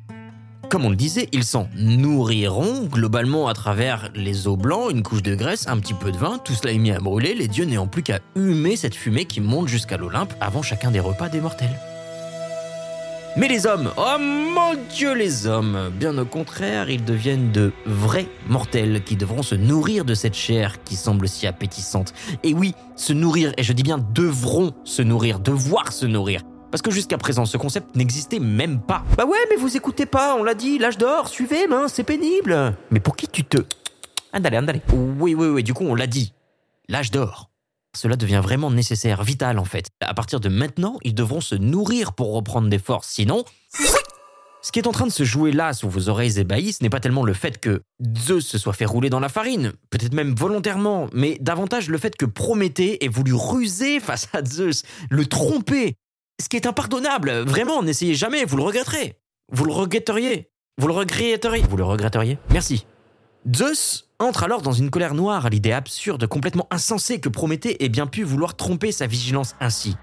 Comme 0.73 0.87
on 0.87 0.91
le 0.91 0.97
disait, 0.97 1.29
ils 1.33 1.45
s'en 1.45 1.69
nourriront 1.77 2.85
globalement 2.85 3.47
à 3.47 3.53
travers 3.53 4.09
les 4.15 4.49
os 4.49 4.57
blancs, 4.57 4.91
une 4.91 5.03
couche 5.03 5.23
de 5.23 5.35
graisse, 5.35 5.69
un 5.69 5.77
petit 5.77 5.93
peu 5.93 6.11
de 6.11 6.17
vin, 6.17 6.39
tout 6.39 6.55
cela 6.55 6.73
est 6.73 6.79
mis 6.79 6.93
à 6.93 6.99
brûler, 6.99 7.35
les 7.35 7.47
dieux 7.47 7.67
n'ayant 7.67 7.87
plus 7.87 8.03
qu'à 8.03 8.21
humer 8.37 8.77
cette 8.77 8.95
fumée 8.95 9.27
qui 9.27 9.43
monte 9.43 9.69
jusqu'à 9.69 9.99
l'Olympe 9.99 10.33
avant 10.41 10.63
chacun 10.63 10.91
des 10.91 10.99
repas 10.99 11.29
des 11.29 11.43
mortels. 11.43 11.79
Mais 13.37 13.49
les 13.49 13.67
hommes, 13.67 13.91
oh 13.99 14.17
mon 14.19 14.73
Dieu 14.89 15.13
les 15.13 15.47
hommes, 15.47 15.91
bien 15.95 16.17
au 16.17 16.25
contraire, 16.25 16.89
ils 16.89 17.05
deviennent 17.05 17.53
de 17.53 17.71
vrais 17.85 18.29
mortels 18.49 19.03
qui 19.05 19.17
devront 19.17 19.43
se 19.43 19.55
nourrir 19.55 20.07
de 20.07 20.15
cette 20.15 20.35
chair 20.35 20.83
qui 20.85 20.97
semble 20.97 21.29
si 21.29 21.47
appétissante. 21.47 22.15
Et 22.45 22.55
oui, 22.55 22.73
se 22.97 23.13
nourrir, 23.13 23.53
et 23.59 23.63
je 23.63 23.75
dis 23.75 23.83
bien 23.83 23.99
devront 23.99 24.73
se 24.85 25.03
nourrir, 25.03 25.39
devoir 25.39 25.93
se 25.93 26.07
nourrir. 26.07 26.41
Parce 26.73 26.81
que 26.81 26.91
jusqu'à 26.91 27.19
présent, 27.19 27.45
ce 27.45 27.59
concept 27.59 27.95
n'existait 27.97 28.39
même 28.39 28.81
pas. 28.81 29.05
Bah 29.19 29.27
ouais, 29.27 29.37
mais 29.51 29.57
vous 29.57 29.77
écoutez 29.77 30.07
pas, 30.07 30.35
on 30.37 30.43
l'a 30.43 30.55
dit, 30.55 30.79
l'âge 30.79 30.97
d'or, 30.97 31.29
suivez, 31.29 31.67
mince, 31.67 31.93
c'est 31.93 32.03
pénible. 32.03 32.75
Mais 32.91 32.99
pour 32.99 33.15
qui 33.15 33.29
tu 33.29 33.45
te... 33.45 33.59
Andale, 34.33 34.57
andale. 34.57 34.81
Oui, 34.91 35.35
oui, 35.35 35.49
oui, 35.49 35.63
du 35.63 35.75
coup, 35.75 35.85
on 35.85 35.95
l'a 35.95 36.07
dit. 36.07 36.33
L'âge 36.89 37.11
d'or. 37.11 37.51
Cela 37.95 38.17
devient 38.17 38.41
vraiment 38.43 38.71
nécessaire, 38.71 39.23
vital 39.23 39.59
en 39.59 39.67
fait. 39.67 39.89
À 40.01 40.15
partir 40.15 40.41
de 40.41 40.49
maintenant, 40.49 40.97
ils 41.03 41.15
devront 41.15 41.43
se 41.43 41.55
nourrir 41.55 42.15
pour 42.15 42.33
reprendre 42.33 42.71
des 42.71 42.79
forces, 42.79 43.09
sinon... 43.09 43.45
Ce 44.65 44.71
qui 44.71 44.79
est 44.79 44.87
en 44.87 44.93
train 44.93 45.07
de 45.07 45.13
se 45.13 45.25
jouer 45.25 45.51
là 45.51 45.73
sous 45.73 45.91
vos 45.91 46.09
oreilles 46.09 46.39
ébahies, 46.39 46.73
ce 46.73 46.85
n'est 46.85 46.89
pas 46.89 47.01
tellement 47.01 47.25
le 47.25 47.35
fait 47.35 47.59
que 47.59 47.83
Zeus 48.17 48.47
se 48.47 48.59
soit 48.59 48.73
fait 48.73 48.85
rouler 48.85 49.11
dans 49.11 49.19
la 49.19 49.29
farine, 49.29 49.73
peut-être 49.91 50.15
même 50.15 50.37
volontairement, 50.37 51.09
mais 51.13 51.37
davantage 51.41 51.89
le 51.89 51.99
fait 51.99 52.17
que 52.17 52.25
Prométhée 52.25 53.05
ait 53.05 53.09
voulu 53.09 53.35
ruser 53.35 53.99
face 53.99 54.29
à 54.33 54.45
Zeus, 54.45 54.85
le 55.11 55.27
tromper. 55.27 55.97
Ce 56.41 56.49
qui 56.49 56.57
est 56.57 56.67
impardonnable, 56.67 57.31
vraiment, 57.43 57.83
n'essayez 57.83 58.15
jamais, 58.15 58.45
vous 58.45 58.57
le 58.57 58.63
regretterez. 58.63 59.19
Vous 59.53 59.65
le 59.65 59.73
regretteriez. 59.73 60.51
Vous 60.79 60.87
le 60.87 60.95
regretteriez. 60.95 61.63
Vous 61.69 61.77
le 61.77 61.85
regretteriez. 61.85 62.39
Merci. 62.51 62.87
Zeus 63.55 64.09
entre 64.19 64.45
alors 64.45 64.63
dans 64.63 64.73
une 64.73 64.91
colère 64.91 65.15
noire 65.15 65.47
à 65.47 65.51
l'idée 65.51 65.73
absurde, 65.73 66.27
complètement 66.27 66.69
insensée 66.71 67.21
que 67.21 67.29
Prométhée 67.29 67.85
ait 67.85 67.89
bien 67.89 68.07
pu 68.07 68.23
vouloir 68.23 68.57
tromper 68.57 68.93
sa 68.93 69.07
vigilance 69.07 69.57
ainsi. 69.61 69.97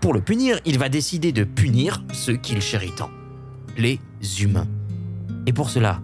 Pour 0.00 0.14
le 0.14 0.22
punir, 0.22 0.58
il 0.64 0.78
va 0.78 0.88
décider 0.88 1.30
de 1.30 1.44
punir 1.44 2.02
ceux 2.12 2.36
qu'il 2.36 2.62
chérit 2.62 2.94
tant, 2.96 3.10
les 3.76 4.00
humains. 4.40 4.66
Et 5.46 5.52
pour 5.52 5.68
cela, 5.68 6.00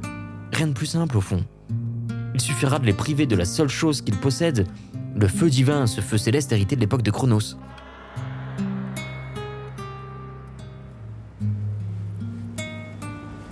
rien 0.52 0.66
de 0.66 0.75
plus 0.75 0.87
simple 0.87 1.16
au 1.16 1.23
fond. 1.23 1.42
Il 2.35 2.40
suffira 2.42 2.78
de 2.78 2.85
les 2.85 2.92
priver 2.92 3.25
de 3.25 3.37
la 3.37 3.46
seule 3.46 3.70
chose 3.70 4.02
qu'ils 4.02 4.18
possèdent, 4.18 4.66
le 5.14 5.28
feu 5.28 5.49
divin, 5.49 5.87
ce 5.87 6.02
feu 6.02 6.18
céleste 6.18 6.52
hérité 6.52 6.76
de 6.76 6.82
l'époque 6.82 7.02
de 7.02 7.11
Chronos. 7.11 7.56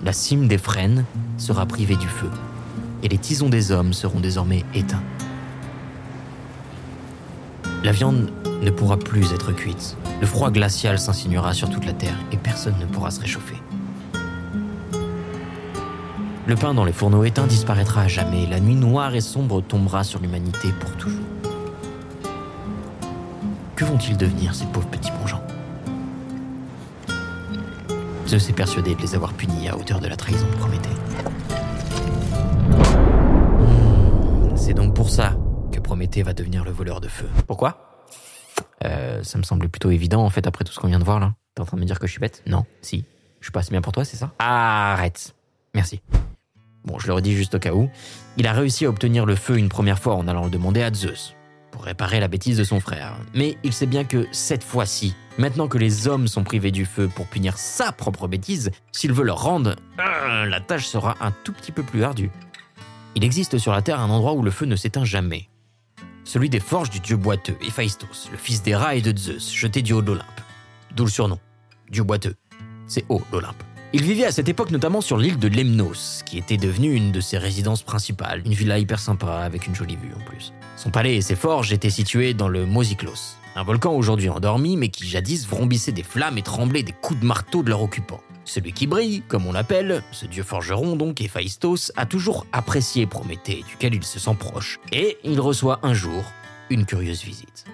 La 0.05 0.13
cime 0.13 0.47
des 0.47 0.59
frênes 0.59 1.03
sera 1.39 1.65
privée 1.65 1.95
du 1.95 2.07
feu 2.07 2.29
et 3.01 3.07
les 3.07 3.17
tisons 3.17 3.49
des 3.49 3.71
hommes 3.71 3.91
seront 3.91 4.19
désormais 4.19 4.63
éteints. 4.75 5.01
La 7.83 7.91
viande 7.91 8.29
ne 8.61 8.69
pourra 8.69 8.97
plus 8.97 9.33
être 9.33 9.51
cuite. 9.51 9.97
Le 10.21 10.27
froid 10.27 10.51
glacial 10.51 10.99
s'insinuera 10.99 11.55
sur 11.55 11.71
toute 11.71 11.87
la 11.87 11.93
terre 11.93 12.19
et 12.31 12.37
personne 12.37 12.75
ne 12.79 12.85
pourra 12.85 13.09
se 13.09 13.19
réchauffer. 13.19 13.55
Le 16.45 16.55
pain 16.55 16.75
dans 16.75 16.85
les 16.85 16.93
fourneaux 16.93 17.23
éteints 17.23 17.47
disparaîtra 17.47 18.01
à 18.01 18.07
jamais. 18.07 18.45
La 18.45 18.59
nuit 18.59 18.75
noire 18.75 19.15
et 19.15 19.21
sombre 19.21 19.61
tombera 19.61 20.03
sur 20.03 20.19
l'humanité 20.19 20.71
pour 20.79 20.91
toujours. 20.97 21.19
Que 23.75 23.85
vont-ils 23.85 24.17
devenir, 24.17 24.53
ces 24.53 24.67
pauvres 24.67 24.87
petits 24.87 25.11
bons 25.19 25.25
gens 25.25 25.41
Zeus 28.27 28.49
est 28.49 28.53
persuadé 28.53 28.95
de 28.95 29.01
les 29.01 29.15
avoir 29.15 29.33
punis 29.33 29.69
à 29.69 29.77
hauteur 29.77 29.99
de 29.99 30.07
la 30.07 30.15
trahison 30.15 30.47
de 30.47 30.55
Prométhée. 30.55 30.89
C'est 34.55 34.73
donc 34.73 34.95
pour 34.95 35.09
ça 35.09 35.37
que 35.71 35.79
Prométhée 35.79 36.23
va 36.23 36.33
devenir 36.33 36.63
le 36.63 36.71
voleur 36.71 37.01
de 37.01 37.07
feu. 37.07 37.29
Pourquoi? 37.47 38.03
Euh, 38.83 39.21
Ça 39.23 39.37
me 39.37 39.43
semblait 39.43 39.67
plutôt 39.67 39.91
évident 39.91 40.23
en 40.23 40.29
fait 40.29 40.47
après 40.47 40.63
tout 40.63 40.71
ce 40.73 40.79
qu'on 40.79 40.87
vient 40.87 40.99
de 40.99 41.03
voir 41.03 41.19
là. 41.19 41.33
T'es 41.53 41.61
en 41.61 41.65
train 41.65 41.77
de 41.77 41.81
me 41.81 41.85
dire 41.87 41.99
que 41.99 42.07
je 42.07 42.11
suis 42.11 42.19
bête? 42.19 42.41
Non, 42.47 42.65
si. 42.81 43.05
Je 43.39 43.45
suis 43.45 43.51
pas 43.51 43.59
assez 43.59 43.71
bien 43.71 43.81
pour 43.81 43.93
toi, 43.93 44.03
c'est 44.03 44.17
ça? 44.17 44.31
Arrête. 44.39 45.35
Merci. 45.75 46.01
Bon, 46.83 46.97
je 46.99 47.07
le 47.07 47.13
redis 47.13 47.33
juste 47.33 47.55
au 47.55 47.59
cas 47.59 47.73
où. 47.73 47.89
Il 48.37 48.47
a 48.47 48.53
réussi 48.53 48.85
à 48.85 48.89
obtenir 48.89 49.25
le 49.25 49.35
feu 49.35 49.57
une 49.57 49.69
première 49.69 49.99
fois 49.99 50.15
en 50.15 50.27
allant 50.27 50.45
le 50.45 50.49
demander 50.49 50.81
à 50.81 50.91
Zeus, 50.93 51.35
réparer 51.83 52.19
la 52.19 52.27
bêtise 52.27 52.57
de 52.57 52.63
son 52.63 52.79
frère. 52.79 53.17
Mais 53.33 53.57
il 53.63 53.73
sait 53.73 53.85
bien 53.85 54.03
que 54.03 54.27
cette 54.31 54.63
fois-ci, 54.63 55.15
maintenant 55.37 55.67
que 55.67 55.77
les 55.77 56.07
hommes 56.07 56.27
sont 56.27 56.43
privés 56.43 56.71
du 56.71 56.85
feu 56.85 57.09
pour 57.13 57.27
punir 57.27 57.57
sa 57.57 57.91
propre 57.91 58.27
bêtise, 58.27 58.71
s'il 58.91 59.13
veut 59.13 59.23
leur 59.23 59.41
rendre, 59.41 59.75
euh, 59.99 60.45
la 60.45 60.59
tâche 60.59 60.85
sera 60.85 61.15
un 61.21 61.31
tout 61.43 61.53
petit 61.53 61.71
peu 61.71 61.83
plus 61.83 62.03
ardue. 62.03 62.31
Il 63.15 63.23
existe 63.23 63.57
sur 63.57 63.71
la 63.71 63.81
Terre 63.81 63.99
un 63.99 64.09
endroit 64.09 64.33
où 64.33 64.43
le 64.43 64.51
feu 64.51 64.65
ne 64.65 64.75
s'éteint 64.75 65.05
jamais. 65.05 65.49
Celui 66.23 66.49
des 66.49 66.59
forges 66.59 66.89
du 66.89 66.99
dieu 66.99 67.17
boiteux, 67.17 67.55
Héphaïstos, 67.61 68.29
le 68.31 68.37
fils 68.37 68.63
d'Héra 68.63 68.95
et 68.95 69.01
de 69.01 69.15
Zeus, 69.17 69.53
jeté 69.53 69.81
du 69.81 69.93
haut 69.93 70.01
de 70.01 70.07
l'Olympe. 70.07 70.41
D'où 70.95 71.05
le 71.05 71.11
surnom, 71.11 71.39
dieu 71.89 72.03
boiteux. 72.03 72.35
C'est 72.87 73.05
haut 73.09 73.21
l'Olympe. 73.31 73.63
Il 73.93 74.03
vivait 74.03 74.25
à 74.25 74.31
cette 74.33 74.49
époque 74.49 74.71
notamment 74.71 74.99
sur 74.99 75.17
l'île 75.17 75.39
de 75.39 75.47
Lemnos, 75.47 76.21
qui 76.25 76.37
était 76.37 76.57
devenue 76.57 76.93
une 76.93 77.13
de 77.13 77.21
ses 77.21 77.37
résidences 77.37 77.83
principales, 77.83 78.41
une 78.45 78.53
villa 78.53 78.77
hyper 78.77 78.99
sympa 78.99 79.37
avec 79.37 79.67
une 79.67 79.75
jolie 79.75 79.95
vue 79.95 80.11
en 80.13 80.29
plus. 80.29 80.51
Son 80.75 80.89
palais 80.89 81.15
et 81.15 81.21
ses 81.21 81.35
forges 81.35 81.71
étaient 81.71 81.89
situés 81.89 82.33
dans 82.33 82.49
le 82.49 82.65
Mosiklos, 82.65 83.37
un 83.55 83.63
volcan 83.63 83.93
aujourd'hui 83.93 84.29
endormi 84.29 84.75
mais 84.75 84.89
qui 84.89 85.07
jadis 85.07 85.47
vrombissait 85.47 85.93
des 85.93 86.03
flammes 86.03 86.37
et 86.37 86.41
tremblait 86.41 86.83
des 86.83 86.91
coups 86.91 87.19
de 87.19 87.25
marteau 87.25 87.63
de 87.63 87.69
leurs 87.69 87.81
occupants. 87.81 88.21
Celui 88.43 88.73
qui 88.73 88.85
brille, 88.85 89.23
comme 89.27 89.47
on 89.47 89.53
l'appelle, 89.53 90.03
ce 90.11 90.25
dieu 90.25 90.43
forgeron 90.43 90.95
donc, 90.95 91.21
Héphaïstos, 91.21 91.91
a 91.95 92.05
toujours 92.05 92.45
apprécié 92.51 93.07
Prométhée, 93.07 93.63
duquel 93.67 93.95
il 93.95 94.03
se 94.03 94.19
sent 94.19 94.35
proche, 94.37 94.79
et 94.91 95.17
il 95.23 95.39
reçoit 95.39 95.79
un 95.81 95.93
jour 95.93 96.23
une 96.69 96.85
curieuse 96.85 97.23
visite. 97.23 97.65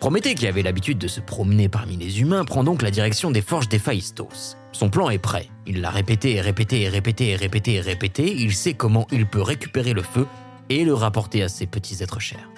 Prométhée, 0.00 0.34
qui 0.34 0.46
avait 0.46 0.62
l'habitude 0.62 0.98
de 0.98 1.08
se 1.08 1.20
promener 1.20 1.68
parmi 1.68 1.96
les 1.96 2.20
humains, 2.20 2.44
prend 2.44 2.64
donc 2.64 2.82
la 2.82 2.90
direction 2.90 3.30
des 3.30 3.42
forges 3.42 3.68
d'Héphaïstos. 3.68 4.56
Son 4.72 4.90
plan 4.90 5.10
est 5.10 5.18
prêt. 5.18 5.48
Il 5.66 5.80
l'a 5.80 5.90
répété 5.90 6.36
et 6.36 6.40
répété 6.40 6.82
et 6.82 6.88
répété 6.88 7.30
et 7.30 7.36
répété 7.36 7.74
et 7.74 7.80
répété. 7.80 8.32
Il 8.32 8.54
sait 8.54 8.74
comment 8.74 9.06
il 9.10 9.26
peut 9.26 9.42
récupérer 9.42 9.92
le 9.92 10.02
feu 10.02 10.26
et 10.70 10.84
le 10.84 10.94
rapporter 10.94 11.42
à 11.42 11.48
ses 11.48 11.66
petits 11.66 12.02
êtres 12.02 12.20
chers. 12.20 12.48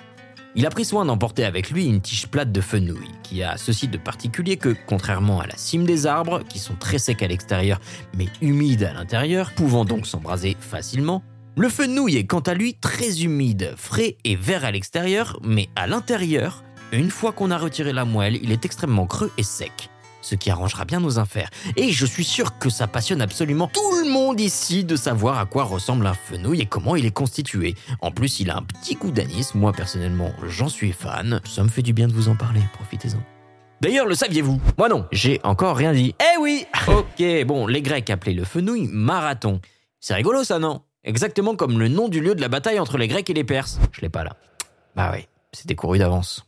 Il 0.57 0.67
a 0.67 0.71
pris 0.71 0.85
soin 0.85 1.05
d'emporter 1.05 1.45
avec 1.45 1.71
lui 1.71 1.87
une 1.87 2.01
tige 2.01 2.27
plate 2.27 2.51
de 2.51 2.61
fenouil, 2.61 3.09
qui 3.23 3.43
a 3.43 3.57
ceci 3.57 3.87
de 3.87 3.99
particulier 3.99 4.57
que, 4.57 4.75
contrairement 4.87 5.41
à 5.41 5.47
la 5.47 5.57
cime 5.57 5.85
des 5.85 6.07
arbres, 6.07 6.43
qui 6.49 6.59
sont 6.59 6.75
très 6.75 6.99
secs 6.99 7.23
à 7.23 7.29
l'extérieur 7.29 7.81
mais 8.17 8.27
humides 8.41 8.83
à 8.83 8.93
l'intérieur, 8.93 9.53
pouvant 9.53 9.85
donc 9.85 10.07
s'embraser 10.07 10.57
facilement, 10.59 11.23
le 11.57 11.69
fenouil 11.69 12.17
est 12.17 12.27
quant 12.27 12.41
à 12.41 12.55
lui 12.55 12.75
très 12.75 13.23
humide, 13.23 13.75
frais 13.77 14.17
et 14.25 14.35
vert 14.35 14.65
à 14.65 14.71
l'extérieur, 14.73 15.39
mais 15.45 15.69
à 15.77 15.87
l'intérieur, 15.87 16.65
une 16.93 17.11
fois 17.11 17.33
qu'on 17.33 17.51
a 17.51 17.59
retiré 17.59 17.93
la 17.93 18.05
moelle, 18.05 18.39
il 18.43 18.51
est 18.51 18.65
extrêmement 18.65 19.07
creux 19.07 19.31
et 19.39 19.43
sec 19.45 19.90
ce 20.21 20.35
qui 20.35 20.51
arrangera 20.51 20.85
bien 20.85 21.01
nos 21.01 21.19
affaires. 21.19 21.51
Et 21.77 21.91
je 21.91 22.07
suis 22.07 22.25
sûr 22.25 22.59
que 22.59 22.71
ça 22.71 22.87
passionne 22.87 23.21
absolument 23.21 23.69
tout 23.69 24.01
le 24.05 24.11
monde 24.11 24.41
ici 24.41 24.85
de 24.85 24.97
savoir 24.97 25.39
à 25.39 25.47
quoi 25.47 25.65
ressemble 25.65 26.07
un 26.07 26.15
fenouil 26.15 26.61
et 26.61 26.67
comment 26.67 26.97
il 26.97 27.07
est 27.07 27.11
constitué. 27.11 27.75
En 28.01 28.11
plus, 28.11 28.41
il 28.41 28.51
a 28.51 28.57
un 28.57 28.63
petit 28.63 28.95
goût 28.95 29.11
d'anis, 29.11 29.51
moi 29.55 29.73
personnellement 29.73 30.33
j'en 30.47 30.69
suis 30.69 30.93
fan, 30.93 31.41
ça 31.45 31.63
me 31.63 31.69
fait 31.69 31.83
du 31.83 31.93
bien 31.93 32.09
de 32.09 32.13
vous 32.13 32.29
en 32.29 32.37
parler, 32.37 32.61
profitez-en. 32.75 33.21
D'ailleurs, 33.81 34.07
le 34.07 34.15
saviez-vous? 34.15 34.61
Moi 34.77 34.89
non, 34.89 35.07
j'ai 35.11 35.41
encore 35.43 35.77
rien 35.77 35.93
dit. 35.93 36.15
Eh 36.21 36.39
oui 36.39 36.67
Ok, 36.87 37.47
bon, 37.47 37.67
les 37.67 37.81
Grecs 37.81 38.11
appelaient 38.11 38.35
le 38.35 38.45
fenouil 38.45 38.89
marathon. 38.93 39.61
C'est 40.01 40.15
rigolo 40.15 40.45
ça, 40.45 40.59
non? 40.59 40.83
Exactement 41.03 41.57
comme 41.57 41.79
le 41.79 41.89
nom 41.89 42.09
du 42.09 42.21
lieu 42.21 42.35
de 42.35 42.43
la 42.43 42.49
bataille 42.49 42.79
entre 42.79 42.99
les 42.99 43.09
Grecs 43.09 43.31
et 43.31 43.35
les 43.35 43.45
Perses. 43.45 43.81
Je 43.93 44.03
l'ai 44.03 44.11
pas 44.11 44.25
là. 44.25 44.37
Bah 44.97 45.11
oui, 45.15 45.27
c'était 45.53 45.75
couru 45.75 45.99
d'avance. 45.99 46.45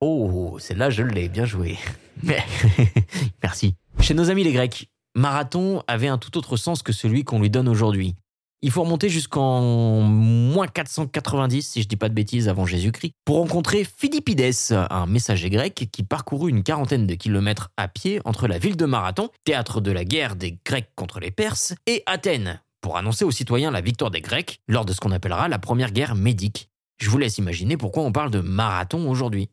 Oh, 0.00 0.58
celle-là, 0.58 0.90
je 0.90 1.02
l'ai, 1.02 1.28
bien 1.28 1.46
joué. 1.46 1.78
Merci. 3.42 3.74
Chez 4.00 4.14
nos 4.14 4.30
amis 4.30 4.44
les 4.44 4.52
Grecs, 4.52 4.88
marathon 5.14 5.82
avait 5.86 6.08
un 6.08 6.18
tout 6.18 6.36
autre 6.36 6.56
sens 6.56 6.82
que 6.82 6.92
celui 6.92 7.24
qu'on 7.24 7.40
lui 7.40 7.48
donne 7.48 7.68
aujourd'hui. 7.68 8.14
Il 8.62 8.70
faut 8.70 8.82
remonter 8.82 9.08
jusqu'en 9.08 9.60
moins 10.00 10.66
490, 10.66 11.62
si 11.62 11.82
je 11.82 11.88
dis 11.88 11.96
pas 11.96 12.08
de 12.08 12.14
bêtises, 12.14 12.48
avant 12.48 12.66
Jésus-Christ, 12.66 13.12
pour 13.24 13.36
rencontrer 13.36 13.84
Philippides, 13.84 14.54
un 14.70 15.06
messager 15.06 15.50
grec 15.50 15.88
qui 15.92 16.02
parcourut 16.02 16.50
une 16.50 16.62
quarantaine 16.62 17.06
de 17.06 17.14
kilomètres 17.14 17.70
à 17.76 17.86
pied 17.88 18.20
entre 18.24 18.48
la 18.48 18.58
ville 18.58 18.76
de 18.76 18.86
Marathon, 18.86 19.30
théâtre 19.44 19.80
de 19.80 19.92
la 19.92 20.04
guerre 20.04 20.36
des 20.36 20.58
Grecs 20.64 20.90
contre 20.94 21.20
les 21.20 21.30
Perses, 21.30 21.74
et 21.86 22.02
Athènes, 22.06 22.60
pour 22.80 22.96
annoncer 22.96 23.24
aux 23.24 23.30
citoyens 23.30 23.70
la 23.70 23.82
victoire 23.82 24.10
des 24.10 24.22
Grecs 24.22 24.58
lors 24.68 24.84
de 24.84 24.92
ce 24.92 25.00
qu'on 25.00 25.12
appellera 25.12 25.48
la 25.48 25.58
première 25.58 25.92
guerre 25.92 26.14
médique. 26.14 26.68
Je 26.98 27.10
vous 27.10 27.18
laisse 27.18 27.36
imaginer 27.38 27.76
pourquoi 27.76 28.04
on 28.04 28.12
parle 28.12 28.30
de 28.30 28.40
marathon 28.40 29.08
aujourd'hui. 29.08 29.50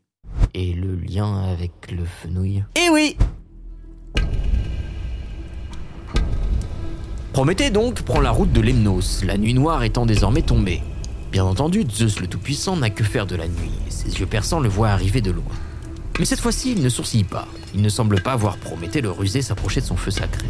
Et 0.53 0.73
le 0.73 0.95
lien 0.95 1.43
avec 1.43 1.91
le 1.91 2.05
fenouil 2.05 2.63
Eh 2.75 2.89
oui 2.91 3.17
Prométhée 7.33 7.71
donc 7.71 8.03
prend 8.03 8.21
la 8.21 8.29
route 8.29 8.51
de 8.51 8.61
Lemnos, 8.61 9.23
la 9.23 9.37
nuit 9.37 9.55
noire 9.55 9.83
étant 9.83 10.05
désormais 10.05 10.43
tombée. 10.43 10.81
Bien 11.31 11.45
entendu, 11.45 11.83
Zeus 11.89 12.19
le 12.19 12.27
Tout-Puissant 12.27 12.77
n'a 12.77 12.91
que 12.91 13.03
faire 13.03 13.25
de 13.25 13.35
la 13.35 13.47
nuit, 13.47 13.71
ses 13.89 14.19
yeux 14.19 14.27
perçants 14.27 14.59
le 14.59 14.69
voient 14.69 14.89
arriver 14.89 15.19
de 15.19 15.31
loin. 15.31 15.43
Mais 16.19 16.25
cette 16.25 16.41
fois-ci, 16.41 16.73
il 16.73 16.83
ne 16.83 16.89
sourcille 16.89 17.23
pas. 17.23 17.47
Il 17.73 17.81
ne 17.81 17.89
semble 17.89 18.21
pas 18.21 18.35
voir 18.35 18.57
Prométhée 18.57 19.01
le 19.01 19.09
rusé 19.09 19.41
s'approcher 19.41 19.81
de 19.81 19.85
son 19.87 19.97
feu 19.97 20.11
sacré. 20.11 20.45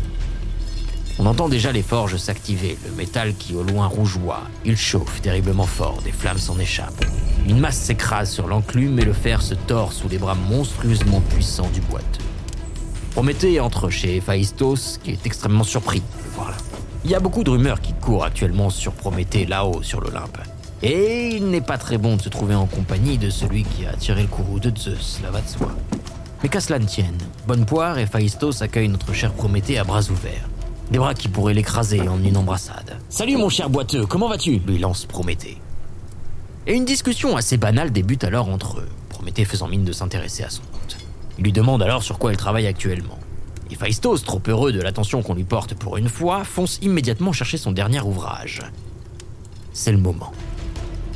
On 1.19 1.27
entend 1.27 1.47
déjà 1.47 1.71
les 1.71 1.83
forges 1.83 2.17
s'activer, 2.17 2.77
le 2.85 2.95
métal 2.95 3.35
qui 3.35 3.53
au 3.53 3.61
loin 3.61 3.85
rougeoie. 3.85 4.41
Il 4.65 4.75
chauffe 4.75 5.21
terriblement 5.21 5.67
fort, 5.67 6.01
des 6.03 6.11
flammes 6.11 6.39
s'en 6.39 6.57
échappent. 6.57 7.05
Une 7.47 7.59
masse 7.59 7.77
s'écrase 7.77 8.31
sur 8.31 8.47
l'enclume 8.47 8.97
et 8.99 9.05
le 9.05 9.13
fer 9.13 9.41
se 9.41 9.53
tord 9.53 9.93
sous 9.93 10.09
les 10.09 10.17
bras 10.17 10.33
monstrueusement 10.33 11.21
puissants 11.21 11.69
du 11.71 11.81
boiteux. 11.81 12.23
Prométhée 13.11 13.59
entre 13.59 13.91
chez 13.91 14.15
Héphaïstos, 14.15 14.97
qui 15.03 15.11
est 15.11 15.25
extrêmement 15.27 15.63
surpris 15.63 15.99
de 15.99 16.23
le 16.25 16.31
voir. 16.31 16.57
Il 17.05 17.11
y 17.11 17.15
a 17.15 17.19
beaucoup 17.19 17.43
de 17.43 17.51
rumeurs 17.51 17.79
qui 17.79 17.93
courent 17.93 18.23
actuellement 18.23 18.71
sur 18.71 18.93
Prométhée 18.93 19.45
là-haut 19.45 19.83
sur 19.83 20.01
l'Olympe. 20.01 20.39
Et 20.81 21.29
il 21.35 21.49
n'est 21.49 21.61
pas 21.61 21.77
très 21.77 21.99
bon 21.99 22.15
de 22.15 22.23
se 22.23 22.29
trouver 22.29 22.55
en 22.55 22.65
compagnie 22.65 23.19
de 23.19 23.29
celui 23.29 23.63
qui 23.63 23.85
a 23.85 23.93
tiré 23.93 24.23
le 24.23 24.27
courroux 24.27 24.59
de 24.59 24.75
Zeus, 24.75 25.19
là 25.21 25.29
va 25.29 25.41
de 25.41 25.47
soi. 25.47 25.75
Mais 26.41 26.49
qu'à 26.49 26.59
cela 26.59 26.79
ne 26.79 26.85
tienne, 26.85 27.17
Bonne 27.47 27.65
Poire 27.65 27.99
et 27.99 28.07
accueillent 28.61 28.89
notre 28.89 29.13
cher 29.13 29.31
Prométhée 29.31 29.77
à 29.77 29.83
bras 29.83 30.09
ouverts. 30.09 30.49
Des 30.91 30.99
bras 30.99 31.13
qui 31.13 31.27
pourraient 31.27 31.53
l'écraser 31.53 32.07
en 32.07 32.23
une 32.23 32.37
embrassade. 32.37 32.97
Salut 33.09 33.37
mon 33.37 33.49
cher 33.49 33.69
boiteux, 33.69 34.05
comment 34.05 34.27
vas-tu? 34.27 34.59
Lui 34.59 34.77
lance 34.77 35.05
Prométhée. 35.05 35.57
Et 36.67 36.73
une 36.75 36.85
discussion 36.85 37.35
assez 37.35 37.57
banale 37.57 37.91
débute 37.91 38.23
alors 38.23 38.49
entre 38.49 38.79
eux, 38.79 38.89
Prométhée 39.09 39.45
faisant 39.45 39.67
mine 39.67 39.85
de 39.85 39.91
s'intéresser 39.91 40.43
à 40.43 40.49
son 40.49 40.61
compte. 40.71 40.97
Il 41.37 41.45
lui 41.45 41.51
demande 41.51 41.81
alors 41.81 42.03
sur 42.03 42.19
quoi 42.19 42.31
elle 42.31 42.37
travaille 42.37 42.67
actuellement. 42.67 43.17
Et 43.71 43.75
Phaistos, 43.75 44.19
trop 44.19 44.41
heureux 44.47 44.71
de 44.71 44.81
l'attention 44.81 45.23
qu'on 45.23 45.33
lui 45.33 45.45
porte 45.45 45.73
pour 45.73 45.97
une 45.97 46.09
fois, 46.09 46.43
fonce 46.43 46.79
immédiatement 46.81 47.31
chercher 47.31 47.57
son 47.57 47.71
dernier 47.71 48.01
ouvrage. 48.01 48.61
C'est 49.71 49.91
le 49.91 49.97
moment. 49.97 50.31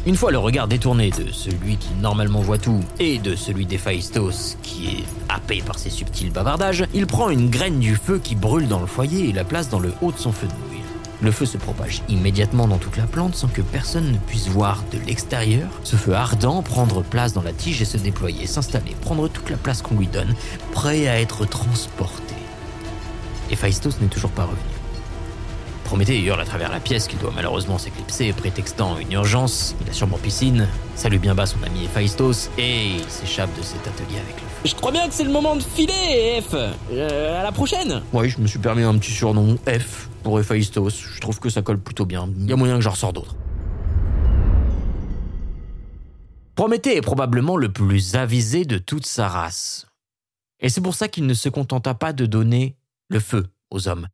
Une 0.07 0.15
fois 0.15 0.31
le 0.31 0.37
regard 0.37 0.69
détourné 0.69 1.09
de 1.09 1.33
celui 1.33 1.75
qui 1.75 1.89
normalement 2.01 2.39
voit 2.39 2.57
tout 2.57 2.79
et 2.97 3.19
de 3.19 3.35
celui 3.35 3.65
d'Héphaïstos 3.65 4.55
qui 4.63 4.87
est 4.87 5.03
happé 5.27 5.61
par 5.61 5.77
ses 5.77 5.89
subtils 5.89 6.31
bavardages, 6.31 6.85
il 6.93 7.05
prend 7.07 7.29
une 7.29 7.49
graine 7.49 7.79
du 7.79 7.97
feu 7.97 8.17
qui 8.17 8.33
brûle 8.33 8.69
dans 8.69 8.79
le 8.79 8.85
foyer 8.85 9.27
et 9.27 9.33
la 9.33 9.43
place 9.43 9.67
dans 9.67 9.81
le 9.81 9.91
haut 10.01 10.13
de 10.13 10.17
son 10.17 10.31
fenouil. 10.31 10.79
Le 11.21 11.29
feu 11.29 11.45
se 11.45 11.57
propage 11.57 12.03
immédiatement 12.07 12.69
dans 12.69 12.77
toute 12.77 12.95
la 12.95 13.03
plante 13.03 13.35
sans 13.35 13.49
que 13.49 13.61
personne 13.61 14.13
ne 14.13 14.17
puisse 14.17 14.47
voir 14.47 14.81
de 14.93 15.05
l'extérieur 15.05 15.67
ce 15.83 15.97
feu 15.97 16.13
ardent 16.13 16.61
prendre 16.61 17.03
place 17.03 17.33
dans 17.33 17.43
la 17.43 17.51
tige 17.51 17.81
et 17.81 17.85
se 17.85 17.97
déployer, 17.97 18.47
s'installer, 18.47 18.95
prendre 19.01 19.27
toute 19.27 19.49
la 19.49 19.57
place 19.57 19.81
qu'on 19.81 19.97
lui 19.97 20.07
donne, 20.07 20.35
prêt 20.71 21.09
à 21.09 21.19
être 21.19 21.45
transporté. 21.45 22.35
Héphaïstos 23.51 23.99
n'est 23.99 24.07
toujours 24.07 24.31
pas 24.31 24.43
revenu. 24.43 24.76
Prométhée 25.87 26.21
hurle 26.21 26.41
à 26.41 26.43
travers 26.43 26.69
la 26.69 26.81
pièce 26.81 27.07
qu'il 27.07 27.17
doit 27.17 27.31
malheureusement 27.33 27.77
s'éclipser, 27.77 28.33
prétextant 28.33 28.97
une 28.99 29.13
urgence. 29.13 29.73
Il 29.81 29.89
a 29.89 29.93
sûrement 29.93 30.17
piscine, 30.17 30.67
salue 30.95 31.15
bien 31.15 31.33
bas 31.33 31.45
son 31.45 31.63
ami 31.63 31.85
Héphaïstos 31.85 32.49
et 32.57 32.87
il 32.87 33.09
s'échappe 33.09 33.57
de 33.57 33.61
cet 33.61 33.87
atelier 33.87 34.19
avec 34.19 34.35
le 34.35 34.47
feu. 34.49 34.61
Je 34.65 34.75
crois 34.75 34.91
bien 34.91 35.07
que 35.07 35.13
c'est 35.13 35.23
le 35.23 35.31
moment 35.31 35.55
de 35.55 35.63
filer, 35.63 36.41
F. 36.41 36.55
Euh, 36.91 37.39
à 37.39 37.41
la 37.41 37.53
prochaine. 37.53 38.01
Oui, 38.11 38.29
je 38.29 38.37
me 38.39 38.47
suis 38.47 38.59
permis 38.59 38.83
un 38.83 38.97
petit 38.97 39.13
surnom, 39.13 39.55
F, 39.65 40.09
pour 40.23 40.37
Héphaïstos. 40.41 40.89
Je 40.89 41.21
trouve 41.21 41.39
que 41.39 41.49
ça 41.49 41.61
colle 41.61 41.79
plutôt 41.79 42.05
bien. 42.05 42.27
Il 42.37 42.49
y 42.49 42.51
a 42.51 42.57
moyen 42.57 42.75
que 42.75 42.81
j'en 42.81 42.91
ressors 42.91 43.13
d'autres. 43.13 43.37
Prométhée 46.55 46.97
est 46.97 47.01
probablement 47.01 47.55
le 47.55 47.71
plus 47.71 48.15
avisé 48.15 48.65
de 48.65 48.77
toute 48.77 49.05
sa 49.05 49.29
race. 49.29 49.87
Et 50.59 50.67
c'est 50.67 50.81
pour 50.81 50.95
ça 50.95 51.07
qu'il 51.07 51.25
ne 51.25 51.33
se 51.33 51.47
contenta 51.47 51.93
pas 51.93 52.11
de 52.11 52.25
donner 52.25 52.75
le 53.07 53.21
feu 53.21 53.45
aux 53.71 53.87
hommes. 53.87 54.09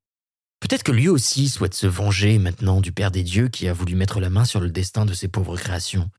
Peut-être 0.64 0.84
que 0.84 0.94
lui 0.94 1.10
aussi 1.10 1.50
souhaite 1.50 1.74
se 1.74 1.88
venger 1.88 2.40
maintenant 2.40 2.80
du 2.80 2.94
Père 2.94 3.12
des 3.12 3.22
dieux 3.24 3.50
qui 3.50 3.68
a 3.68 3.74
voulu 3.74 3.96
mettre 3.96 4.22
la 4.22 4.30
main 4.30 4.46
sur 4.46 4.62
le 4.62 4.70
destin 4.70 5.04
de 5.06 5.14
ses 5.14 5.28
pauvres 5.28 5.58
créations. 5.58 6.10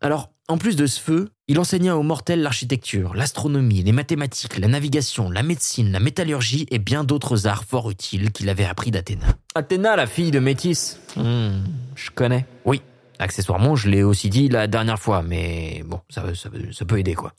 Alors, 0.00 0.30
en 0.48 0.56
plus 0.56 0.76
de 0.76 0.86
ce 0.86 0.98
feu, 0.98 1.28
il 1.46 1.58
enseigna 1.60 1.94
aux 1.98 2.02
mortels 2.02 2.40
l'architecture, 2.40 3.14
l'astronomie, 3.14 3.82
les 3.82 3.92
mathématiques, 3.92 4.56
la 4.56 4.66
navigation, 4.66 5.30
la 5.30 5.42
médecine, 5.42 5.92
la 5.92 6.00
métallurgie 6.00 6.66
et 6.70 6.78
bien 6.78 7.04
d'autres 7.04 7.46
arts 7.46 7.64
fort 7.64 7.90
utiles 7.90 8.32
qu'il 8.32 8.48
avait 8.48 8.64
appris 8.64 8.90
d'Athéna. 8.90 9.26
Athéna, 9.54 9.94
la 9.94 10.06
fille 10.06 10.30
de 10.30 10.38
Métis 10.40 10.98
Hmm, 11.14 11.62
Je 11.94 12.10
connais. 12.14 12.46
Oui, 12.64 12.80
accessoirement, 13.18 13.76
je 13.76 13.90
l'ai 13.90 14.02
aussi 14.02 14.30
dit 14.30 14.48
la 14.48 14.68
dernière 14.68 14.98
fois, 14.98 15.22
mais 15.22 15.82
bon, 15.84 16.00
ça, 16.08 16.24
ça, 16.34 16.48
ça 16.72 16.84
peut 16.86 16.98
aider 16.98 17.14
quoi. 17.14 17.34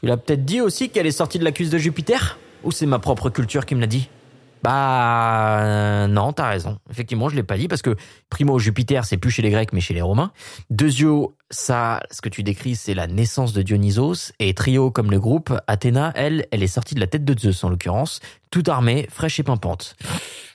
Tu 0.00 0.06
l'as 0.06 0.18
peut-être 0.18 0.44
dit 0.44 0.60
aussi 0.60 0.90
qu'elle 0.90 1.06
est 1.06 1.12
sortie 1.12 1.38
de 1.38 1.44
la 1.44 1.52
cuisse 1.52 1.70
de 1.70 1.78
Jupiter? 1.78 2.38
Ou 2.62 2.72
c'est 2.72 2.84
ma 2.86 2.98
propre 2.98 3.30
culture 3.30 3.64
qui 3.64 3.74
me 3.74 3.80
l'a 3.80 3.86
dit? 3.86 4.10
Bah 4.64 5.60
euh, 5.60 6.06
non, 6.06 6.32
t'as 6.32 6.48
raison. 6.48 6.78
Effectivement, 6.90 7.28
je 7.28 7.36
l'ai 7.36 7.42
pas 7.42 7.58
dit 7.58 7.68
parce 7.68 7.82
que 7.82 7.96
primo 8.30 8.58
Jupiter, 8.58 9.04
c'est 9.04 9.18
plus 9.18 9.30
chez 9.30 9.42
les 9.42 9.50
Grecs 9.50 9.74
mais 9.74 9.82
chez 9.82 9.92
les 9.92 10.00
Romains. 10.00 10.32
Deuxio, 10.70 11.36
ça, 11.50 12.00
ce 12.10 12.22
que 12.22 12.30
tu 12.30 12.42
décris, 12.42 12.74
c'est 12.74 12.94
la 12.94 13.06
naissance 13.06 13.52
de 13.52 13.60
Dionysos 13.60 14.32
et 14.38 14.54
trio 14.54 14.90
comme 14.90 15.10
le 15.10 15.20
groupe, 15.20 15.52
Athéna, 15.66 16.12
elle, 16.14 16.46
elle 16.50 16.62
est 16.62 16.66
sortie 16.66 16.94
de 16.94 17.00
la 17.00 17.06
tête 17.06 17.26
de 17.26 17.38
Zeus 17.38 17.62
en 17.62 17.68
l'occurrence, 17.68 18.20
toute 18.50 18.70
armée, 18.70 19.06
fraîche 19.10 19.38
et 19.38 19.42
pimpante. 19.42 19.96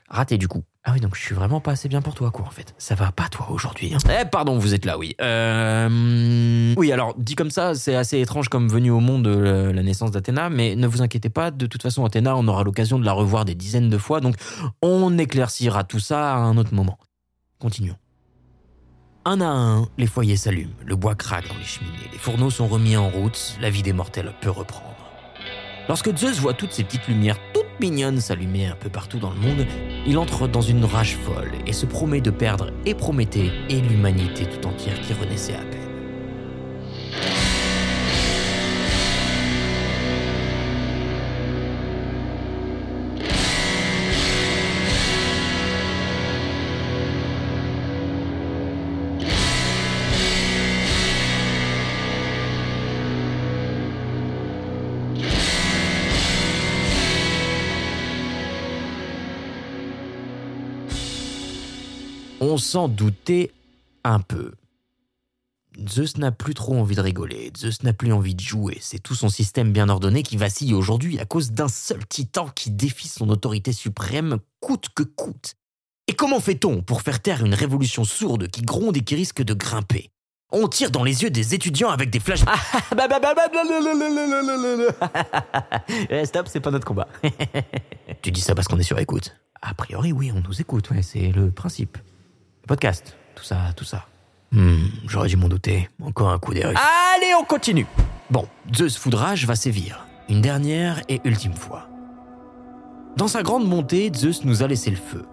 Raté 0.09 0.37
du 0.37 0.47
coup. 0.47 0.63
Ah 0.85 0.93
oui, 0.93 1.01
donc 1.01 1.15
je 1.15 1.21
suis 1.21 1.35
vraiment 1.35 1.59
pas 1.59 1.71
assez 1.71 1.89
bien 1.89 2.01
pour 2.01 2.15
toi, 2.15 2.31
quoi, 2.31 2.45
en 2.45 2.49
fait. 2.49 2.73
Ça 2.77 2.95
va 2.95 3.11
pas, 3.11 3.27
toi, 3.27 3.47
aujourd'hui. 3.51 3.93
Hein. 3.93 3.97
Eh, 4.09 4.25
pardon, 4.25 4.57
vous 4.57 4.73
êtes 4.73 4.85
là, 4.85 4.97
oui. 4.97 5.13
Euh... 5.21 6.73
Oui, 6.77 6.91
alors, 6.91 7.13
dit 7.17 7.35
comme 7.35 7.51
ça, 7.51 7.75
c'est 7.75 7.95
assez 7.95 8.19
étrange 8.19 8.47
comme 8.47 8.69
venu 8.69 8.89
au 8.89 9.01
monde 9.01 9.27
euh, 9.27 9.73
la 9.73 9.83
naissance 9.83 10.11
d'Athéna, 10.11 10.49
mais 10.49 10.75
ne 10.75 10.87
vous 10.87 11.01
inquiétez 11.01 11.29
pas, 11.29 11.51
de 11.51 11.67
toute 11.67 11.83
façon, 11.83 12.05
Athéna, 12.05 12.35
on 12.35 12.47
aura 12.47 12.63
l'occasion 12.63 12.97
de 12.97 13.05
la 13.05 13.11
revoir 13.11 13.45
des 13.45 13.55
dizaines 13.55 13.89
de 13.89 13.97
fois, 13.97 14.21
donc 14.21 14.35
on 14.81 15.17
éclaircira 15.17 15.83
tout 15.83 15.99
ça 15.99 16.33
à 16.33 16.37
un 16.37 16.57
autre 16.57 16.73
moment. 16.73 16.97
Continuons. 17.59 17.97
Un 19.25 19.41
à 19.41 19.47
un, 19.47 19.87
les 19.97 20.07
foyers 20.07 20.37
s'allument, 20.37 20.73
le 20.85 20.95
bois 20.95 21.13
craque 21.13 21.49
dans 21.49 21.57
les 21.57 21.65
cheminées, 21.65 22.09
les 22.11 22.17
fourneaux 22.17 22.49
sont 22.49 22.67
remis 22.67 22.95
en 22.95 23.09
route, 23.09 23.57
la 23.61 23.69
vie 23.69 23.83
des 23.83 23.93
mortels 23.93 24.33
peut 24.41 24.49
reprendre. 24.49 24.98
Lorsque 25.89 26.15
Zeus 26.15 26.39
voit 26.39 26.53
toutes 26.53 26.71
ces 26.71 26.83
petites 26.83 27.07
lumières 27.07 27.39
toutes 27.51 27.65
mignonnes 27.81 28.21
s'allumer 28.21 28.67
un 28.67 28.75
peu 28.75 28.89
partout 28.89 29.17
dans 29.17 29.31
le 29.31 29.39
monde, 29.39 29.65
il 30.05 30.19
entre 30.19 30.47
dans 30.47 30.61
une 30.61 30.85
rage 30.85 31.15
folle 31.15 31.51
et 31.65 31.73
se 31.73 31.87
promet 31.87 32.21
de 32.21 32.29
perdre 32.29 32.69
et 32.85 32.93
Prométhée 32.93 33.51
et 33.69 33.81
l'humanité 33.81 34.45
tout 34.45 34.67
entière 34.67 35.01
qui 35.01 35.13
renaissait 35.13 35.55
à 35.55 35.63
peine. 35.63 35.79
On 62.51 62.57
s'en 62.57 62.87
doutait 62.87 63.51
un 64.03 64.19
peu. 64.19 64.53
Zeus 65.87 66.17
n'a 66.17 66.31
plus 66.31 66.55
trop 66.55 66.79
envie 66.79 66.95
de 66.95 67.01
rigoler, 67.01 67.51
Zeus 67.55 67.83
n'a 67.83 67.93
plus 67.93 68.11
envie 68.11 68.33
de 68.33 68.41
jouer, 68.41 68.79
c'est 68.81 68.97
tout 68.97 69.13
son 69.13 69.29
système 69.29 69.71
bien 69.71 69.87
ordonné 69.87 70.23
qui 70.23 70.35
vacille 70.35 70.73
aujourd'hui 70.73 71.19
à 71.19 71.25
cause 71.25 71.51
d'un 71.51 71.67
seul 71.67 72.03
titan 72.07 72.49
qui 72.49 72.71
défie 72.71 73.07
son 73.07 73.29
autorité 73.29 73.71
suprême 73.71 74.39
coûte 74.61 74.87
que 74.95 75.03
coûte. 75.03 75.57
Et 76.07 76.13
comment 76.13 76.39
fait-on 76.39 76.81
pour 76.81 77.03
faire 77.03 77.21
taire 77.21 77.45
une 77.45 77.53
révolution 77.53 78.03
sourde 78.03 78.47
qui 78.47 78.63
gronde 78.63 78.97
et 78.97 79.01
qui 79.01 79.13
risque 79.13 79.43
de 79.43 79.53
grimper? 79.53 80.09
On 80.51 80.67
tire 80.67 80.89
dans 80.89 81.03
les 81.03 81.21
yeux 81.21 81.29
des 81.29 81.53
étudiants 81.53 81.89
avec 81.89 82.09
des 82.09 82.19
flashs... 82.19 82.41
Eh, 86.09 86.25
Stop, 86.25 86.47
c'est 86.47 86.61
pas 86.61 86.71
notre 86.71 86.87
combat. 86.87 87.07
tu 88.23 88.31
dis 88.31 88.41
ça 88.41 88.55
parce 88.55 88.67
qu'on 88.67 88.79
est 88.79 88.83
sur 88.83 88.97
écoute 88.97 89.35
A 89.61 89.75
priori, 89.75 90.11
oui, 90.11 90.31
on 90.35 90.41
nous 90.41 90.59
écoute, 90.59 90.89
ouais, 90.89 91.03
c'est 91.03 91.31
le 91.31 91.51
principe. 91.51 91.99
Podcast, 92.69 93.17
tout 93.33 93.43
ça, 93.43 93.57
tout 93.75 93.83
ça. 93.83 94.05
Hmm, 94.51 94.89
j'aurais 95.07 95.27
dû 95.27 95.37
m'en 95.37 95.49
douter. 95.49 95.89
Encore 96.03 96.29
un 96.29 96.37
coup 96.37 96.51
Russes. 96.51 96.77
Allez, 97.15 97.33
on 97.33 97.43
continue 97.43 97.87
Bon, 98.29 98.47
Zeus 98.75 98.95
Foudrage 98.95 99.47
va 99.47 99.55
sévir. 99.55 100.05
Une 100.29 100.39
dernière 100.39 101.01
et 101.09 101.19
ultime 101.23 101.55
fois. 101.55 101.89
Dans 103.17 103.27
sa 103.27 103.41
grande 103.41 103.67
montée, 103.67 104.11
Zeus 104.13 104.45
nous 104.45 104.61
a 104.61 104.67
laissé 104.67 104.91
le 104.91 104.97
feu. 104.97 105.25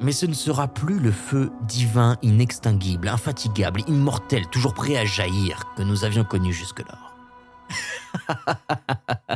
Mais 0.00 0.12
ce 0.12 0.24
ne 0.24 0.32
sera 0.32 0.66
plus 0.66 0.98
le 0.98 1.12
feu 1.12 1.50
divin, 1.64 2.16
inextinguible, 2.22 3.08
infatigable, 3.08 3.82
immortel, 3.86 4.46
toujours 4.46 4.72
prêt 4.72 4.96
à 4.96 5.04
jaillir 5.04 5.64
que 5.76 5.82
nous 5.82 6.06
avions 6.06 6.24
connu 6.24 6.54
jusque-là. 6.54 6.98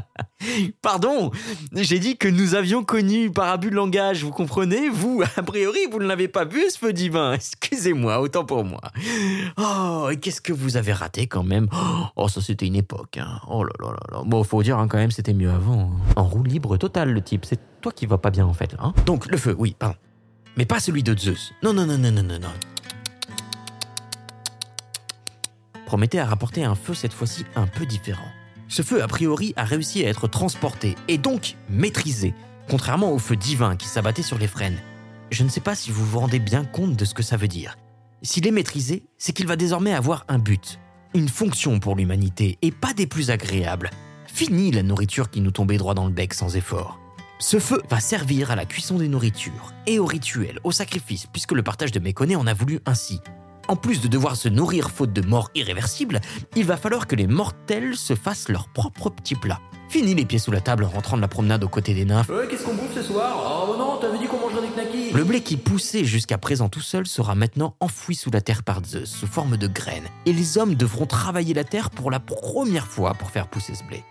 Pardon, 0.82 1.30
j'ai 1.74 1.98
dit 1.98 2.16
que 2.16 2.28
nous 2.28 2.54
avions 2.54 2.84
connu 2.84 3.30
par 3.30 3.48
abus 3.48 3.70
de 3.70 3.74
langage, 3.76 4.24
vous 4.24 4.30
comprenez? 4.30 4.88
Vous, 4.88 5.22
a 5.36 5.42
priori, 5.42 5.78
vous 5.90 5.98
ne 5.98 6.06
l'avez 6.06 6.28
pas 6.28 6.44
vu, 6.44 6.62
ce 6.70 6.78
feu 6.78 6.92
divin. 6.92 7.32
Excusez-moi, 7.34 8.20
autant 8.20 8.44
pour 8.44 8.64
moi. 8.64 8.80
Oh, 9.56 10.08
et 10.10 10.16
qu'est-ce 10.18 10.40
que 10.40 10.52
vous 10.52 10.76
avez 10.76 10.92
raté 10.92 11.26
quand 11.26 11.44
même? 11.44 11.68
Oh, 12.16 12.28
ça 12.28 12.40
c'était 12.40 12.66
une 12.66 12.76
époque. 12.76 13.16
Hein. 13.18 13.40
Oh 13.48 13.64
là 13.64 13.72
là 13.80 13.88
là 13.88 14.00
là. 14.18 14.22
Bon, 14.24 14.44
faut 14.44 14.62
dire 14.62 14.78
hein, 14.78 14.86
quand 14.88 14.98
même, 14.98 15.10
c'était 15.10 15.32
mieux 15.32 15.50
avant. 15.50 15.92
hein. 15.94 16.12
En 16.16 16.24
roue 16.24 16.42
libre 16.42 16.76
totale, 16.76 17.12
le 17.12 17.22
type. 17.22 17.44
C'est 17.44 17.58
toi 17.80 17.90
qui 17.92 18.06
va 18.06 18.18
pas 18.18 18.30
bien 18.30 18.44
en 18.46 18.52
fait. 18.52 18.74
Hein 18.78 18.92
Donc, 19.06 19.26
le 19.30 19.36
feu, 19.38 19.54
oui, 19.58 19.74
pardon. 19.78 19.96
Mais 20.56 20.66
pas 20.66 20.78
celui 20.80 21.02
de 21.02 21.16
Zeus. 21.16 21.52
Non, 21.62 21.72
non, 21.72 21.86
non, 21.86 21.96
non, 21.98 22.12
non, 22.12 22.22
non, 22.22 22.38
non. 22.38 22.48
Prométhée 25.86 26.20
a 26.20 26.26
rapporté 26.26 26.64
un 26.64 26.74
feu 26.74 26.94
cette 26.94 27.12
fois-ci 27.12 27.44
un 27.56 27.66
peu 27.66 27.86
différent. 27.86 28.28
Ce 28.72 28.80
feu, 28.80 29.02
a 29.02 29.06
priori, 29.06 29.52
a 29.56 29.64
réussi 29.64 30.02
à 30.02 30.08
être 30.08 30.28
transporté 30.28 30.94
et 31.06 31.18
donc 31.18 31.56
maîtrisé, 31.68 32.32
contrairement 32.70 33.12
au 33.12 33.18
feu 33.18 33.36
divin 33.36 33.76
qui 33.76 33.86
s'abattait 33.86 34.22
sur 34.22 34.38
les 34.38 34.46
frênes. 34.46 34.78
Je 35.30 35.44
ne 35.44 35.50
sais 35.50 35.60
pas 35.60 35.74
si 35.74 35.90
vous 35.90 36.06
vous 36.06 36.20
rendez 36.20 36.38
bien 36.38 36.64
compte 36.64 36.96
de 36.96 37.04
ce 37.04 37.12
que 37.12 37.22
ça 37.22 37.36
veut 37.36 37.48
dire. 37.48 37.76
S'il 38.22 38.46
est 38.46 38.50
maîtrisé, 38.50 39.02
c'est 39.18 39.34
qu'il 39.34 39.46
va 39.46 39.56
désormais 39.56 39.92
avoir 39.92 40.24
un 40.28 40.38
but, 40.38 40.78
une 41.12 41.28
fonction 41.28 41.80
pour 41.80 41.96
l'humanité 41.96 42.56
et 42.62 42.70
pas 42.70 42.94
des 42.94 43.06
plus 43.06 43.28
agréables. 43.28 43.90
Fini 44.26 44.70
la 44.70 44.82
nourriture 44.82 45.28
qui 45.28 45.42
nous 45.42 45.50
tombait 45.50 45.76
droit 45.76 45.92
dans 45.92 46.06
le 46.06 46.12
bec 46.12 46.32
sans 46.32 46.56
effort. 46.56 46.98
Ce 47.40 47.58
feu 47.58 47.82
va 47.90 48.00
servir 48.00 48.50
à 48.50 48.56
la 48.56 48.64
cuisson 48.64 48.96
des 48.96 49.08
nourritures 49.08 49.74
et 49.86 49.98
au 49.98 50.06
rituel, 50.06 50.60
au 50.64 50.72
sacrifice, 50.72 51.26
puisque 51.26 51.52
le 51.52 51.62
partage 51.62 51.92
de 51.92 52.00
méconnais 52.00 52.36
en 52.36 52.46
a 52.46 52.54
voulu 52.54 52.80
ainsi. 52.86 53.20
En 53.68 53.76
plus 53.76 54.00
de 54.00 54.08
devoir 54.08 54.36
se 54.36 54.48
nourrir 54.48 54.90
faute 54.90 55.12
de 55.12 55.26
mort 55.26 55.50
irréversible, 55.54 56.20
il 56.56 56.64
va 56.64 56.76
falloir 56.76 57.06
que 57.06 57.16
les 57.16 57.26
mortels 57.26 57.96
se 57.96 58.14
fassent 58.14 58.48
leur 58.48 58.68
propre 58.68 59.10
petit 59.10 59.34
plat. 59.34 59.60
Fini 59.88 60.14
les 60.14 60.24
pieds 60.24 60.38
sous 60.38 60.50
la 60.50 60.62
table 60.62 60.84
en 60.84 60.88
rentrant 60.88 61.16
de 61.16 61.22
la 61.22 61.28
promenade 61.28 61.62
aux 61.64 61.68
côtés 61.68 61.92
des 61.92 62.06
nymphes. 62.06 62.30
Ouais, 62.30 62.48
qu'est-ce 62.48 62.64
qu'on 62.64 62.74
bouffe 62.74 62.94
ce 62.94 63.02
soir? 63.02 63.68
Oh 63.68 63.76
non, 63.76 63.98
t'avais 63.98 64.18
dit 64.18 64.26
qu'on 64.26 64.40
mangerait 64.40 64.66
des 64.66 64.74
knackis 64.74 65.12
Le 65.12 65.22
blé 65.22 65.42
qui 65.42 65.58
poussait 65.58 66.04
jusqu'à 66.04 66.38
présent 66.38 66.70
tout 66.70 66.80
seul 66.80 67.06
sera 67.06 67.34
maintenant 67.34 67.76
enfoui 67.78 68.14
sous 68.14 68.30
la 68.30 68.40
terre 68.40 68.62
par 68.62 68.82
Zeus 68.84 69.10
sous 69.10 69.26
forme 69.26 69.58
de 69.58 69.66
graines. 69.66 70.08
Et 70.24 70.32
les 70.32 70.56
hommes 70.56 70.74
devront 70.76 71.04
travailler 71.04 71.52
la 71.52 71.64
terre 71.64 71.90
pour 71.90 72.10
la 72.10 72.20
première 72.20 72.86
fois 72.86 73.12
pour 73.12 73.30
faire 73.30 73.48
pousser 73.48 73.74
ce 73.74 73.84
blé. 73.84 74.02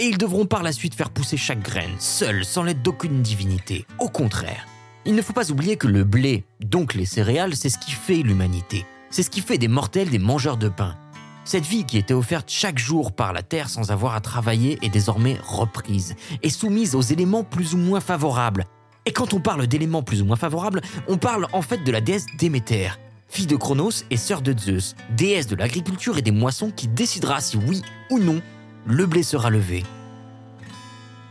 Et 0.00 0.06
ils 0.06 0.18
devront 0.18 0.46
par 0.46 0.64
la 0.64 0.72
suite 0.72 0.94
faire 0.94 1.10
pousser 1.10 1.36
chaque 1.36 1.62
graine, 1.62 1.94
seuls, 2.00 2.44
sans 2.44 2.64
l'aide 2.64 2.82
d'aucune 2.82 3.22
divinité. 3.22 3.86
Au 4.00 4.08
contraire. 4.08 4.66
Il 5.04 5.14
ne 5.14 5.22
faut 5.22 5.32
pas 5.32 5.50
oublier 5.50 5.76
que 5.76 5.86
le 5.86 6.04
blé, 6.04 6.44
donc 6.60 6.94
les 6.94 7.06
céréales, 7.06 7.54
c'est 7.54 7.70
ce 7.70 7.78
qui 7.78 7.92
fait 7.92 8.22
l'humanité. 8.22 8.84
C'est 9.10 9.22
ce 9.22 9.30
qui 9.30 9.40
fait 9.40 9.58
des 9.58 9.68
mortels 9.68 10.10
des 10.10 10.18
mangeurs 10.18 10.56
de 10.56 10.68
pain. 10.68 10.96
Cette 11.44 11.64
vie 11.64 11.84
qui 11.84 11.96
était 11.96 12.14
offerte 12.14 12.50
chaque 12.50 12.78
jour 12.78 13.12
par 13.12 13.32
la 13.32 13.42
terre 13.42 13.70
sans 13.70 13.90
avoir 13.90 14.14
à 14.14 14.20
travailler 14.20 14.78
est 14.82 14.90
désormais 14.90 15.38
reprise 15.42 16.14
et 16.42 16.50
soumise 16.50 16.94
aux 16.94 17.00
éléments 17.00 17.42
plus 17.42 17.74
ou 17.74 17.78
moins 17.78 18.00
favorables. 18.00 18.66
Et 19.06 19.12
quand 19.12 19.32
on 19.32 19.40
parle 19.40 19.66
d'éléments 19.66 20.02
plus 20.02 20.20
ou 20.20 20.26
moins 20.26 20.36
favorables, 20.36 20.82
on 21.08 21.16
parle 21.16 21.46
en 21.52 21.62
fait 21.62 21.82
de 21.82 21.90
la 21.90 22.02
déesse 22.02 22.26
Déméter, 22.38 22.90
fille 23.28 23.46
de 23.46 23.56
Cronos 23.56 24.04
et 24.10 24.18
sœur 24.18 24.42
de 24.42 24.54
Zeus, 24.58 24.94
déesse 25.16 25.46
de 25.46 25.56
l'agriculture 25.56 26.18
et 26.18 26.22
des 26.22 26.32
moissons 26.32 26.70
qui 26.70 26.86
décidera 26.86 27.40
si 27.40 27.56
oui 27.56 27.80
ou 28.10 28.18
non 28.18 28.42
le 28.86 29.06
blé 29.06 29.22
sera 29.22 29.48
levé. 29.48 29.84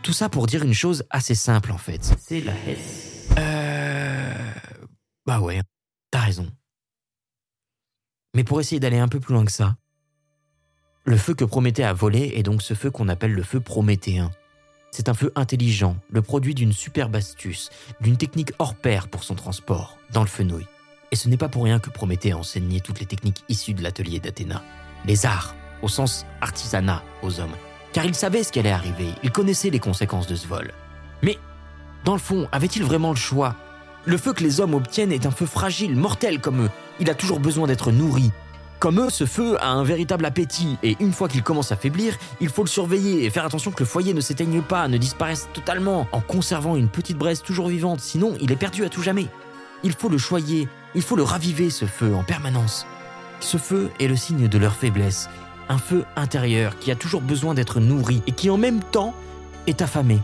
Tout 0.02 0.14
ça 0.14 0.30
pour 0.30 0.48
dire 0.48 0.64
une 0.64 0.74
chose 0.74 1.04
assez 1.12 1.36
simple 1.36 1.72
en 1.72 1.78
fait. 1.78 2.16
C'est 2.20 2.42
la 2.42 2.54
Hesse. 2.68 3.28
Euh... 3.38 4.34
Bah 5.28 5.42
ouais, 5.42 5.62
t'as 6.10 6.22
raison. 6.22 6.48
Mais 8.38 8.44
pour 8.44 8.60
essayer 8.60 8.80
d'aller 8.80 9.00
un 9.00 9.08
peu 9.08 9.20
plus 9.20 9.34
loin 9.34 9.46
que 9.46 9.52
ça, 9.52 9.78
le 11.06 11.18
feu 11.18 11.34
que 11.34 11.44
Prométhée 11.44 11.84
a 11.84 11.94
volé 11.94 12.34
est 12.36 12.44
donc 12.44 12.62
ce 12.62 12.76
feu 12.76 12.92
qu'on 12.92 13.10
appelle 13.10 13.34
le 13.34 13.42
feu 13.42 13.60
prométhéen. 13.60 14.30
C'est 14.92 15.10
un 15.10 15.16
feu 15.16 15.32
intelligent, 15.36 15.98
le 16.12 16.22
produit 16.22 16.54
d'une 16.54 16.72
superbe 16.72 17.16
astuce, 17.16 17.72
d'une 18.00 18.16
technique 18.16 18.52
hors 18.60 18.76
pair 18.76 19.08
pour 19.08 19.24
son 19.24 19.34
transport, 19.34 19.98
dans 20.14 20.22
le 20.22 20.28
fenouil. 20.28 20.68
Et 21.12 21.16
ce 21.16 21.30
n'est 21.30 21.36
pas 21.36 21.50
pour 21.50 21.64
rien 21.64 21.80
que 21.80 21.90
Prométhée 21.90 22.34
a 22.34 22.38
enseigné 22.38 22.80
toutes 22.80 23.00
les 23.00 23.08
techniques 23.08 23.44
issues 23.50 23.74
de 23.74 23.82
l'atelier 23.82 24.20
d'Athéna. 24.20 24.62
Les 25.08 25.26
arts, 25.26 25.56
au 25.82 25.88
sens 25.88 26.28
artisanat, 26.40 27.02
aux 27.24 27.40
hommes. 27.40 27.56
Car 27.92 28.06
il 28.06 28.14
savait 28.14 28.44
ce 28.44 28.52
qui 28.52 28.60
allait 28.60 28.70
arriver, 28.70 29.10
il 29.24 29.32
connaissait 29.32 29.72
les 29.72 29.80
conséquences 29.80 30.28
de 30.28 30.36
ce 30.36 30.46
vol. 30.46 30.76
Mais, 31.24 31.40
dans 32.06 32.14
le 32.14 32.20
fond, 32.20 32.48
avait-il 32.52 32.84
vraiment 32.84 33.10
le 33.10 33.16
choix? 33.16 33.56
Le 34.06 34.16
feu 34.16 34.34
que 34.34 34.44
les 34.44 34.62
hommes 34.62 34.76
obtiennent 34.76 35.12
est 35.12 35.26
un 35.26 35.32
feu 35.32 35.48
fragile, 35.48 35.96
mortel 35.96 36.40
comme 36.40 36.66
eux. 36.66 36.72
Il 37.00 37.10
a 37.10 37.16
toujours 37.16 37.40
besoin 37.40 37.68
d'être 37.68 37.92
nourri. 37.92 38.32
Comme 38.80 39.00
eux, 39.00 39.10
ce 39.10 39.26
feu 39.26 39.58
a 39.60 39.72
un 39.72 39.84
véritable 39.84 40.26
appétit, 40.26 40.78
et 40.84 40.96
une 41.00 41.12
fois 41.12 41.28
qu'il 41.28 41.42
commence 41.42 41.72
à 41.72 41.76
faiblir, 41.76 42.16
il 42.40 42.50
faut 42.50 42.64
le 42.64 42.70
surveiller 42.70 43.26
et 43.26 43.30
faire 43.32 43.46
attention 43.46 43.72
que 43.72 43.80
le 43.80 43.88
foyer 43.88 44.14
ne 44.14 44.22
s'éteigne 44.22 44.62
pas, 44.62 44.88
ne 44.88 44.98
disparaisse 44.98 45.50
totalement, 45.52 46.08
en 46.12 46.22
conservant 46.22 46.76
une 46.76 46.88
petite 46.88 47.18
braise 47.18 47.42
toujours 47.42 47.70
vivante, 47.70 48.02
sinon 48.02 48.36
il 48.40 48.52
est 48.52 48.56
perdu 48.56 48.86
à 48.86 48.90
tout 48.90 49.02
jamais. 49.02 49.28
Il 49.84 49.94
faut 49.94 50.10
le 50.10 50.20
choyer, 50.20 50.70
il 50.94 51.02
faut 51.02 51.16
le 51.16 51.24
raviver, 51.24 51.72
ce 51.72 51.86
feu, 51.86 52.14
en 52.14 52.24
permanence. 52.24 52.86
Ce 53.40 53.58
feu 53.58 53.90
est 54.00 54.08
le 54.08 54.16
signe 54.16 54.48
de 54.48 54.58
leur 54.60 54.76
faiblesse, 54.76 55.28
un 55.70 55.80
feu 55.80 56.06
intérieur 56.16 56.78
qui 56.78 56.92
a 56.92 56.96
toujours 56.96 57.22
besoin 57.22 57.56
d'être 57.56 57.80
nourri 57.80 58.22
et 58.28 58.32
qui 58.32 58.52
en 58.52 58.58
même 58.58 58.82
temps 58.82 59.16
est 59.66 59.82
affamé. 59.82 60.20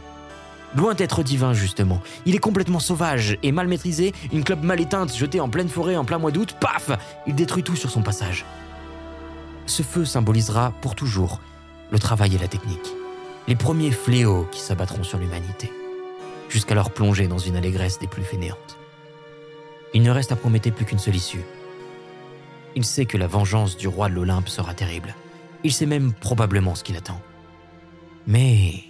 Loin 0.75 0.95
d'être 0.95 1.21
divin, 1.23 1.53
justement. 1.53 2.01
Il 2.25 2.36
est 2.36 2.39
complètement 2.39 2.79
sauvage 2.79 3.38
et 3.43 3.51
mal 3.51 3.67
maîtrisé. 3.67 4.13
Une 4.31 4.43
clope 4.43 4.63
mal 4.63 4.81
éteinte 4.81 5.15
jetée 5.15 5.39
en 5.39 5.49
pleine 5.49 5.69
forêt 5.69 5.95
en 5.95 6.05
plein 6.05 6.17
mois 6.17 6.31
d'août, 6.31 6.55
paf 6.59 6.91
Il 7.27 7.36
détruit 7.36 7.63
tout 7.63 7.75
sur 7.75 7.91
son 7.91 8.01
passage. 8.01 8.45
Ce 9.65 9.83
feu 9.83 10.03
symbolisera 10.03 10.73
pour 10.81 10.95
toujours 10.95 11.39
le 11.91 11.99
travail 11.99 12.36
et 12.36 12.39
la 12.39 12.47
technique. 12.47 12.91
Les 13.47 13.55
premiers 13.55 13.91
fléaux 13.91 14.47
qui 14.51 14.62
s'abattront 14.62 15.03
sur 15.03 15.19
l'humanité. 15.19 15.71
Jusqu'à 16.49 16.75
leur 16.75 16.91
plonger 16.91 17.27
dans 17.27 17.38
une 17.38 17.55
allégresse 17.55 17.99
des 17.99 18.07
plus 18.07 18.23
fainéantes. 18.23 18.77
Il 19.93 20.01
ne 20.01 20.12
reste 20.12 20.31
à 20.31 20.36
Prométhée 20.36 20.71
plus 20.71 20.86
qu'une 20.86 20.99
seule 20.99 21.15
issue. 21.15 21.43
Il 22.75 22.83
sait 22.83 23.05
que 23.05 23.17
la 23.17 23.27
vengeance 23.27 23.77
du 23.77 23.88
roi 23.88 24.09
de 24.09 24.15
l'Olympe 24.15 24.49
sera 24.49 24.73
terrible. 24.73 25.15
Il 25.63 25.71
sait 25.71 25.86
même 25.86 26.13
probablement 26.13 26.73
ce 26.73 26.83
qu'il 26.83 26.97
attend. 26.97 27.21
Mais 28.25 28.83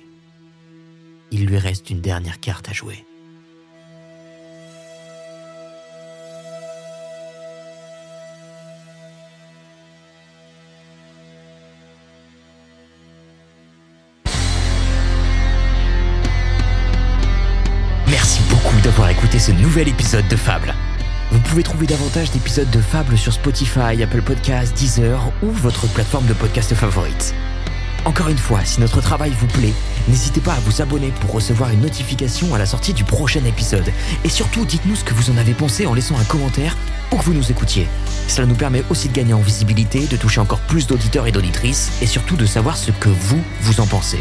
il 1.34 1.48
lui 1.48 1.58
reste 1.58 1.89
une 1.89 2.00
dernière 2.00 2.39
carte 2.39 2.69
à 2.69 2.74
jouer. 2.74 3.06
Merci 18.08 18.41
beaucoup 18.50 18.80
d'avoir 18.82 19.10
écouté 19.10 19.39
ce 19.39 19.52
nouvel 19.52 19.88
épisode 19.89 20.28
de 20.28 20.36
Fable. 20.36 20.74
Vous 21.32 21.39
pouvez 21.39 21.63
trouver 21.63 21.88
davantage 21.88 22.30
d'épisodes 22.30 22.69
de 22.69 22.80
Fable 22.80 23.17
sur 23.17 23.34
Spotify, 23.34 24.04
Apple 24.04 24.22
Podcasts, 24.22 24.78
Deezer 24.78 25.34
ou 25.41 25.50
votre 25.50 25.88
plateforme 25.88 26.28
de 26.28 26.34
podcast 26.34 26.76
favorite. 26.76 27.34
Encore 28.06 28.28
une 28.28 28.38
fois, 28.38 28.66
si 28.66 28.82
notre 28.82 29.00
travail 29.00 29.32
vous 29.39 29.48
plaît, 29.48 29.74
n'hésitez 30.10 30.42
pas 30.42 30.54
à 30.54 30.60
vous 30.60 30.82
abonner 30.82 31.13
pour 31.22 31.32
recevoir 31.32 31.70
une 31.70 31.82
notification 31.82 32.54
à 32.54 32.58
la 32.58 32.66
sortie 32.66 32.94
du 32.94 33.06
prochain 33.06 33.44
épisode. 33.46 33.89
Et 34.26 34.30
surtout, 34.30 34.66
dites-nous 34.66 34.98
ce 34.98 35.06
que 35.06 35.13
vous 35.13 35.32
en 35.32 35.38
avez 35.38 35.54
pensé 35.54 35.86
en 35.86 35.94
laissant 35.94 36.18
un 36.18 36.24
commentaire 36.26 36.76
où 37.12 37.18
que 37.18 37.24
vous 37.24 37.34
nous 37.34 37.50
écoutiez. 37.50 37.88
Cela 38.28 38.46
nous 38.46 38.56
permet 38.56 38.84
aussi 38.89 39.08
de 39.08 39.13
gagner 39.13 39.34
en 39.34 39.39
visibilité, 39.39 40.06
de 40.06 40.18
toucher 40.18 40.42
encore 40.42 40.60
plus 40.62 40.86
d'auditeurs 40.86 41.28
et 41.28 41.32
d'auditrices, 41.32 41.92
et 42.02 42.06
surtout 42.06 42.36
de 42.36 42.46
savoir 42.46 42.76
ce 42.76 42.92
que 42.92 43.10
vous, 43.10 43.42
vous 43.62 43.80
en 43.80 43.88
pensez. 43.88 44.20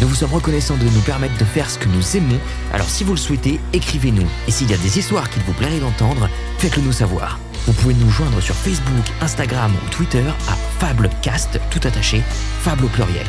Nous 0.00 0.08
vous 0.08 0.14
sommes 0.16 0.32
reconnaissants 0.32 0.76
de 0.76 0.84
nous 0.84 1.00
permettre 1.02 1.36
de 1.38 1.44
faire 1.44 1.70
ce 1.70 1.78
que 1.78 1.88
nous 1.88 2.16
aimons, 2.16 2.40
alors 2.72 2.88
si 2.88 3.04
vous 3.04 3.12
le 3.12 3.18
souhaitez, 3.18 3.60
écrivez-nous. 3.72 4.26
Et 4.48 4.50
s'il 4.50 4.68
y 4.68 4.74
a 4.74 4.78
des 4.78 4.98
histoires 4.98 5.30
qu'il 5.30 5.42
vous 5.42 5.52
plairait 5.52 5.78
d'entendre, 5.78 6.28
faites-le 6.58 6.82
nous 6.82 6.92
savoir. 6.92 7.38
Vous 7.66 7.72
pouvez 7.72 7.94
nous 7.94 8.10
joindre 8.10 8.40
sur 8.40 8.54
Facebook, 8.54 9.04
Instagram 9.20 9.72
ou 9.72 9.90
Twitter 9.90 10.24
à 10.48 10.56
Fablecast, 10.80 11.60
tout 11.70 11.80
attaché, 11.84 12.22
Fable 12.60 12.84
au 12.84 12.88
pluriel. 12.88 13.26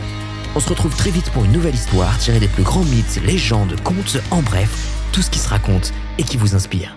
On 0.56 0.60
se 0.60 0.70
retrouve 0.70 0.96
très 0.96 1.12
vite 1.12 1.30
pour 1.32 1.46
une 1.46 1.52
nouvelle 1.52 1.76
histoire 1.76 2.18
tirée 2.18 2.40
des 2.40 2.48
plus 2.48 2.64
grands 2.64 2.84
mythes, 2.84 3.22
légendes, 3.24 3.80
contes, 3.84 4.18
en 4.32 4.42
bref, 4.42 4.70
tout 5.12 5.22
ce 5.22 5.30
qui 5.30 5.40
se 5.40 5.50
raconte 5.50 5.94
et 6.18 6.24
qui 6.24 6.38
vous 6.38 6.56
inspire. 6.56 6.96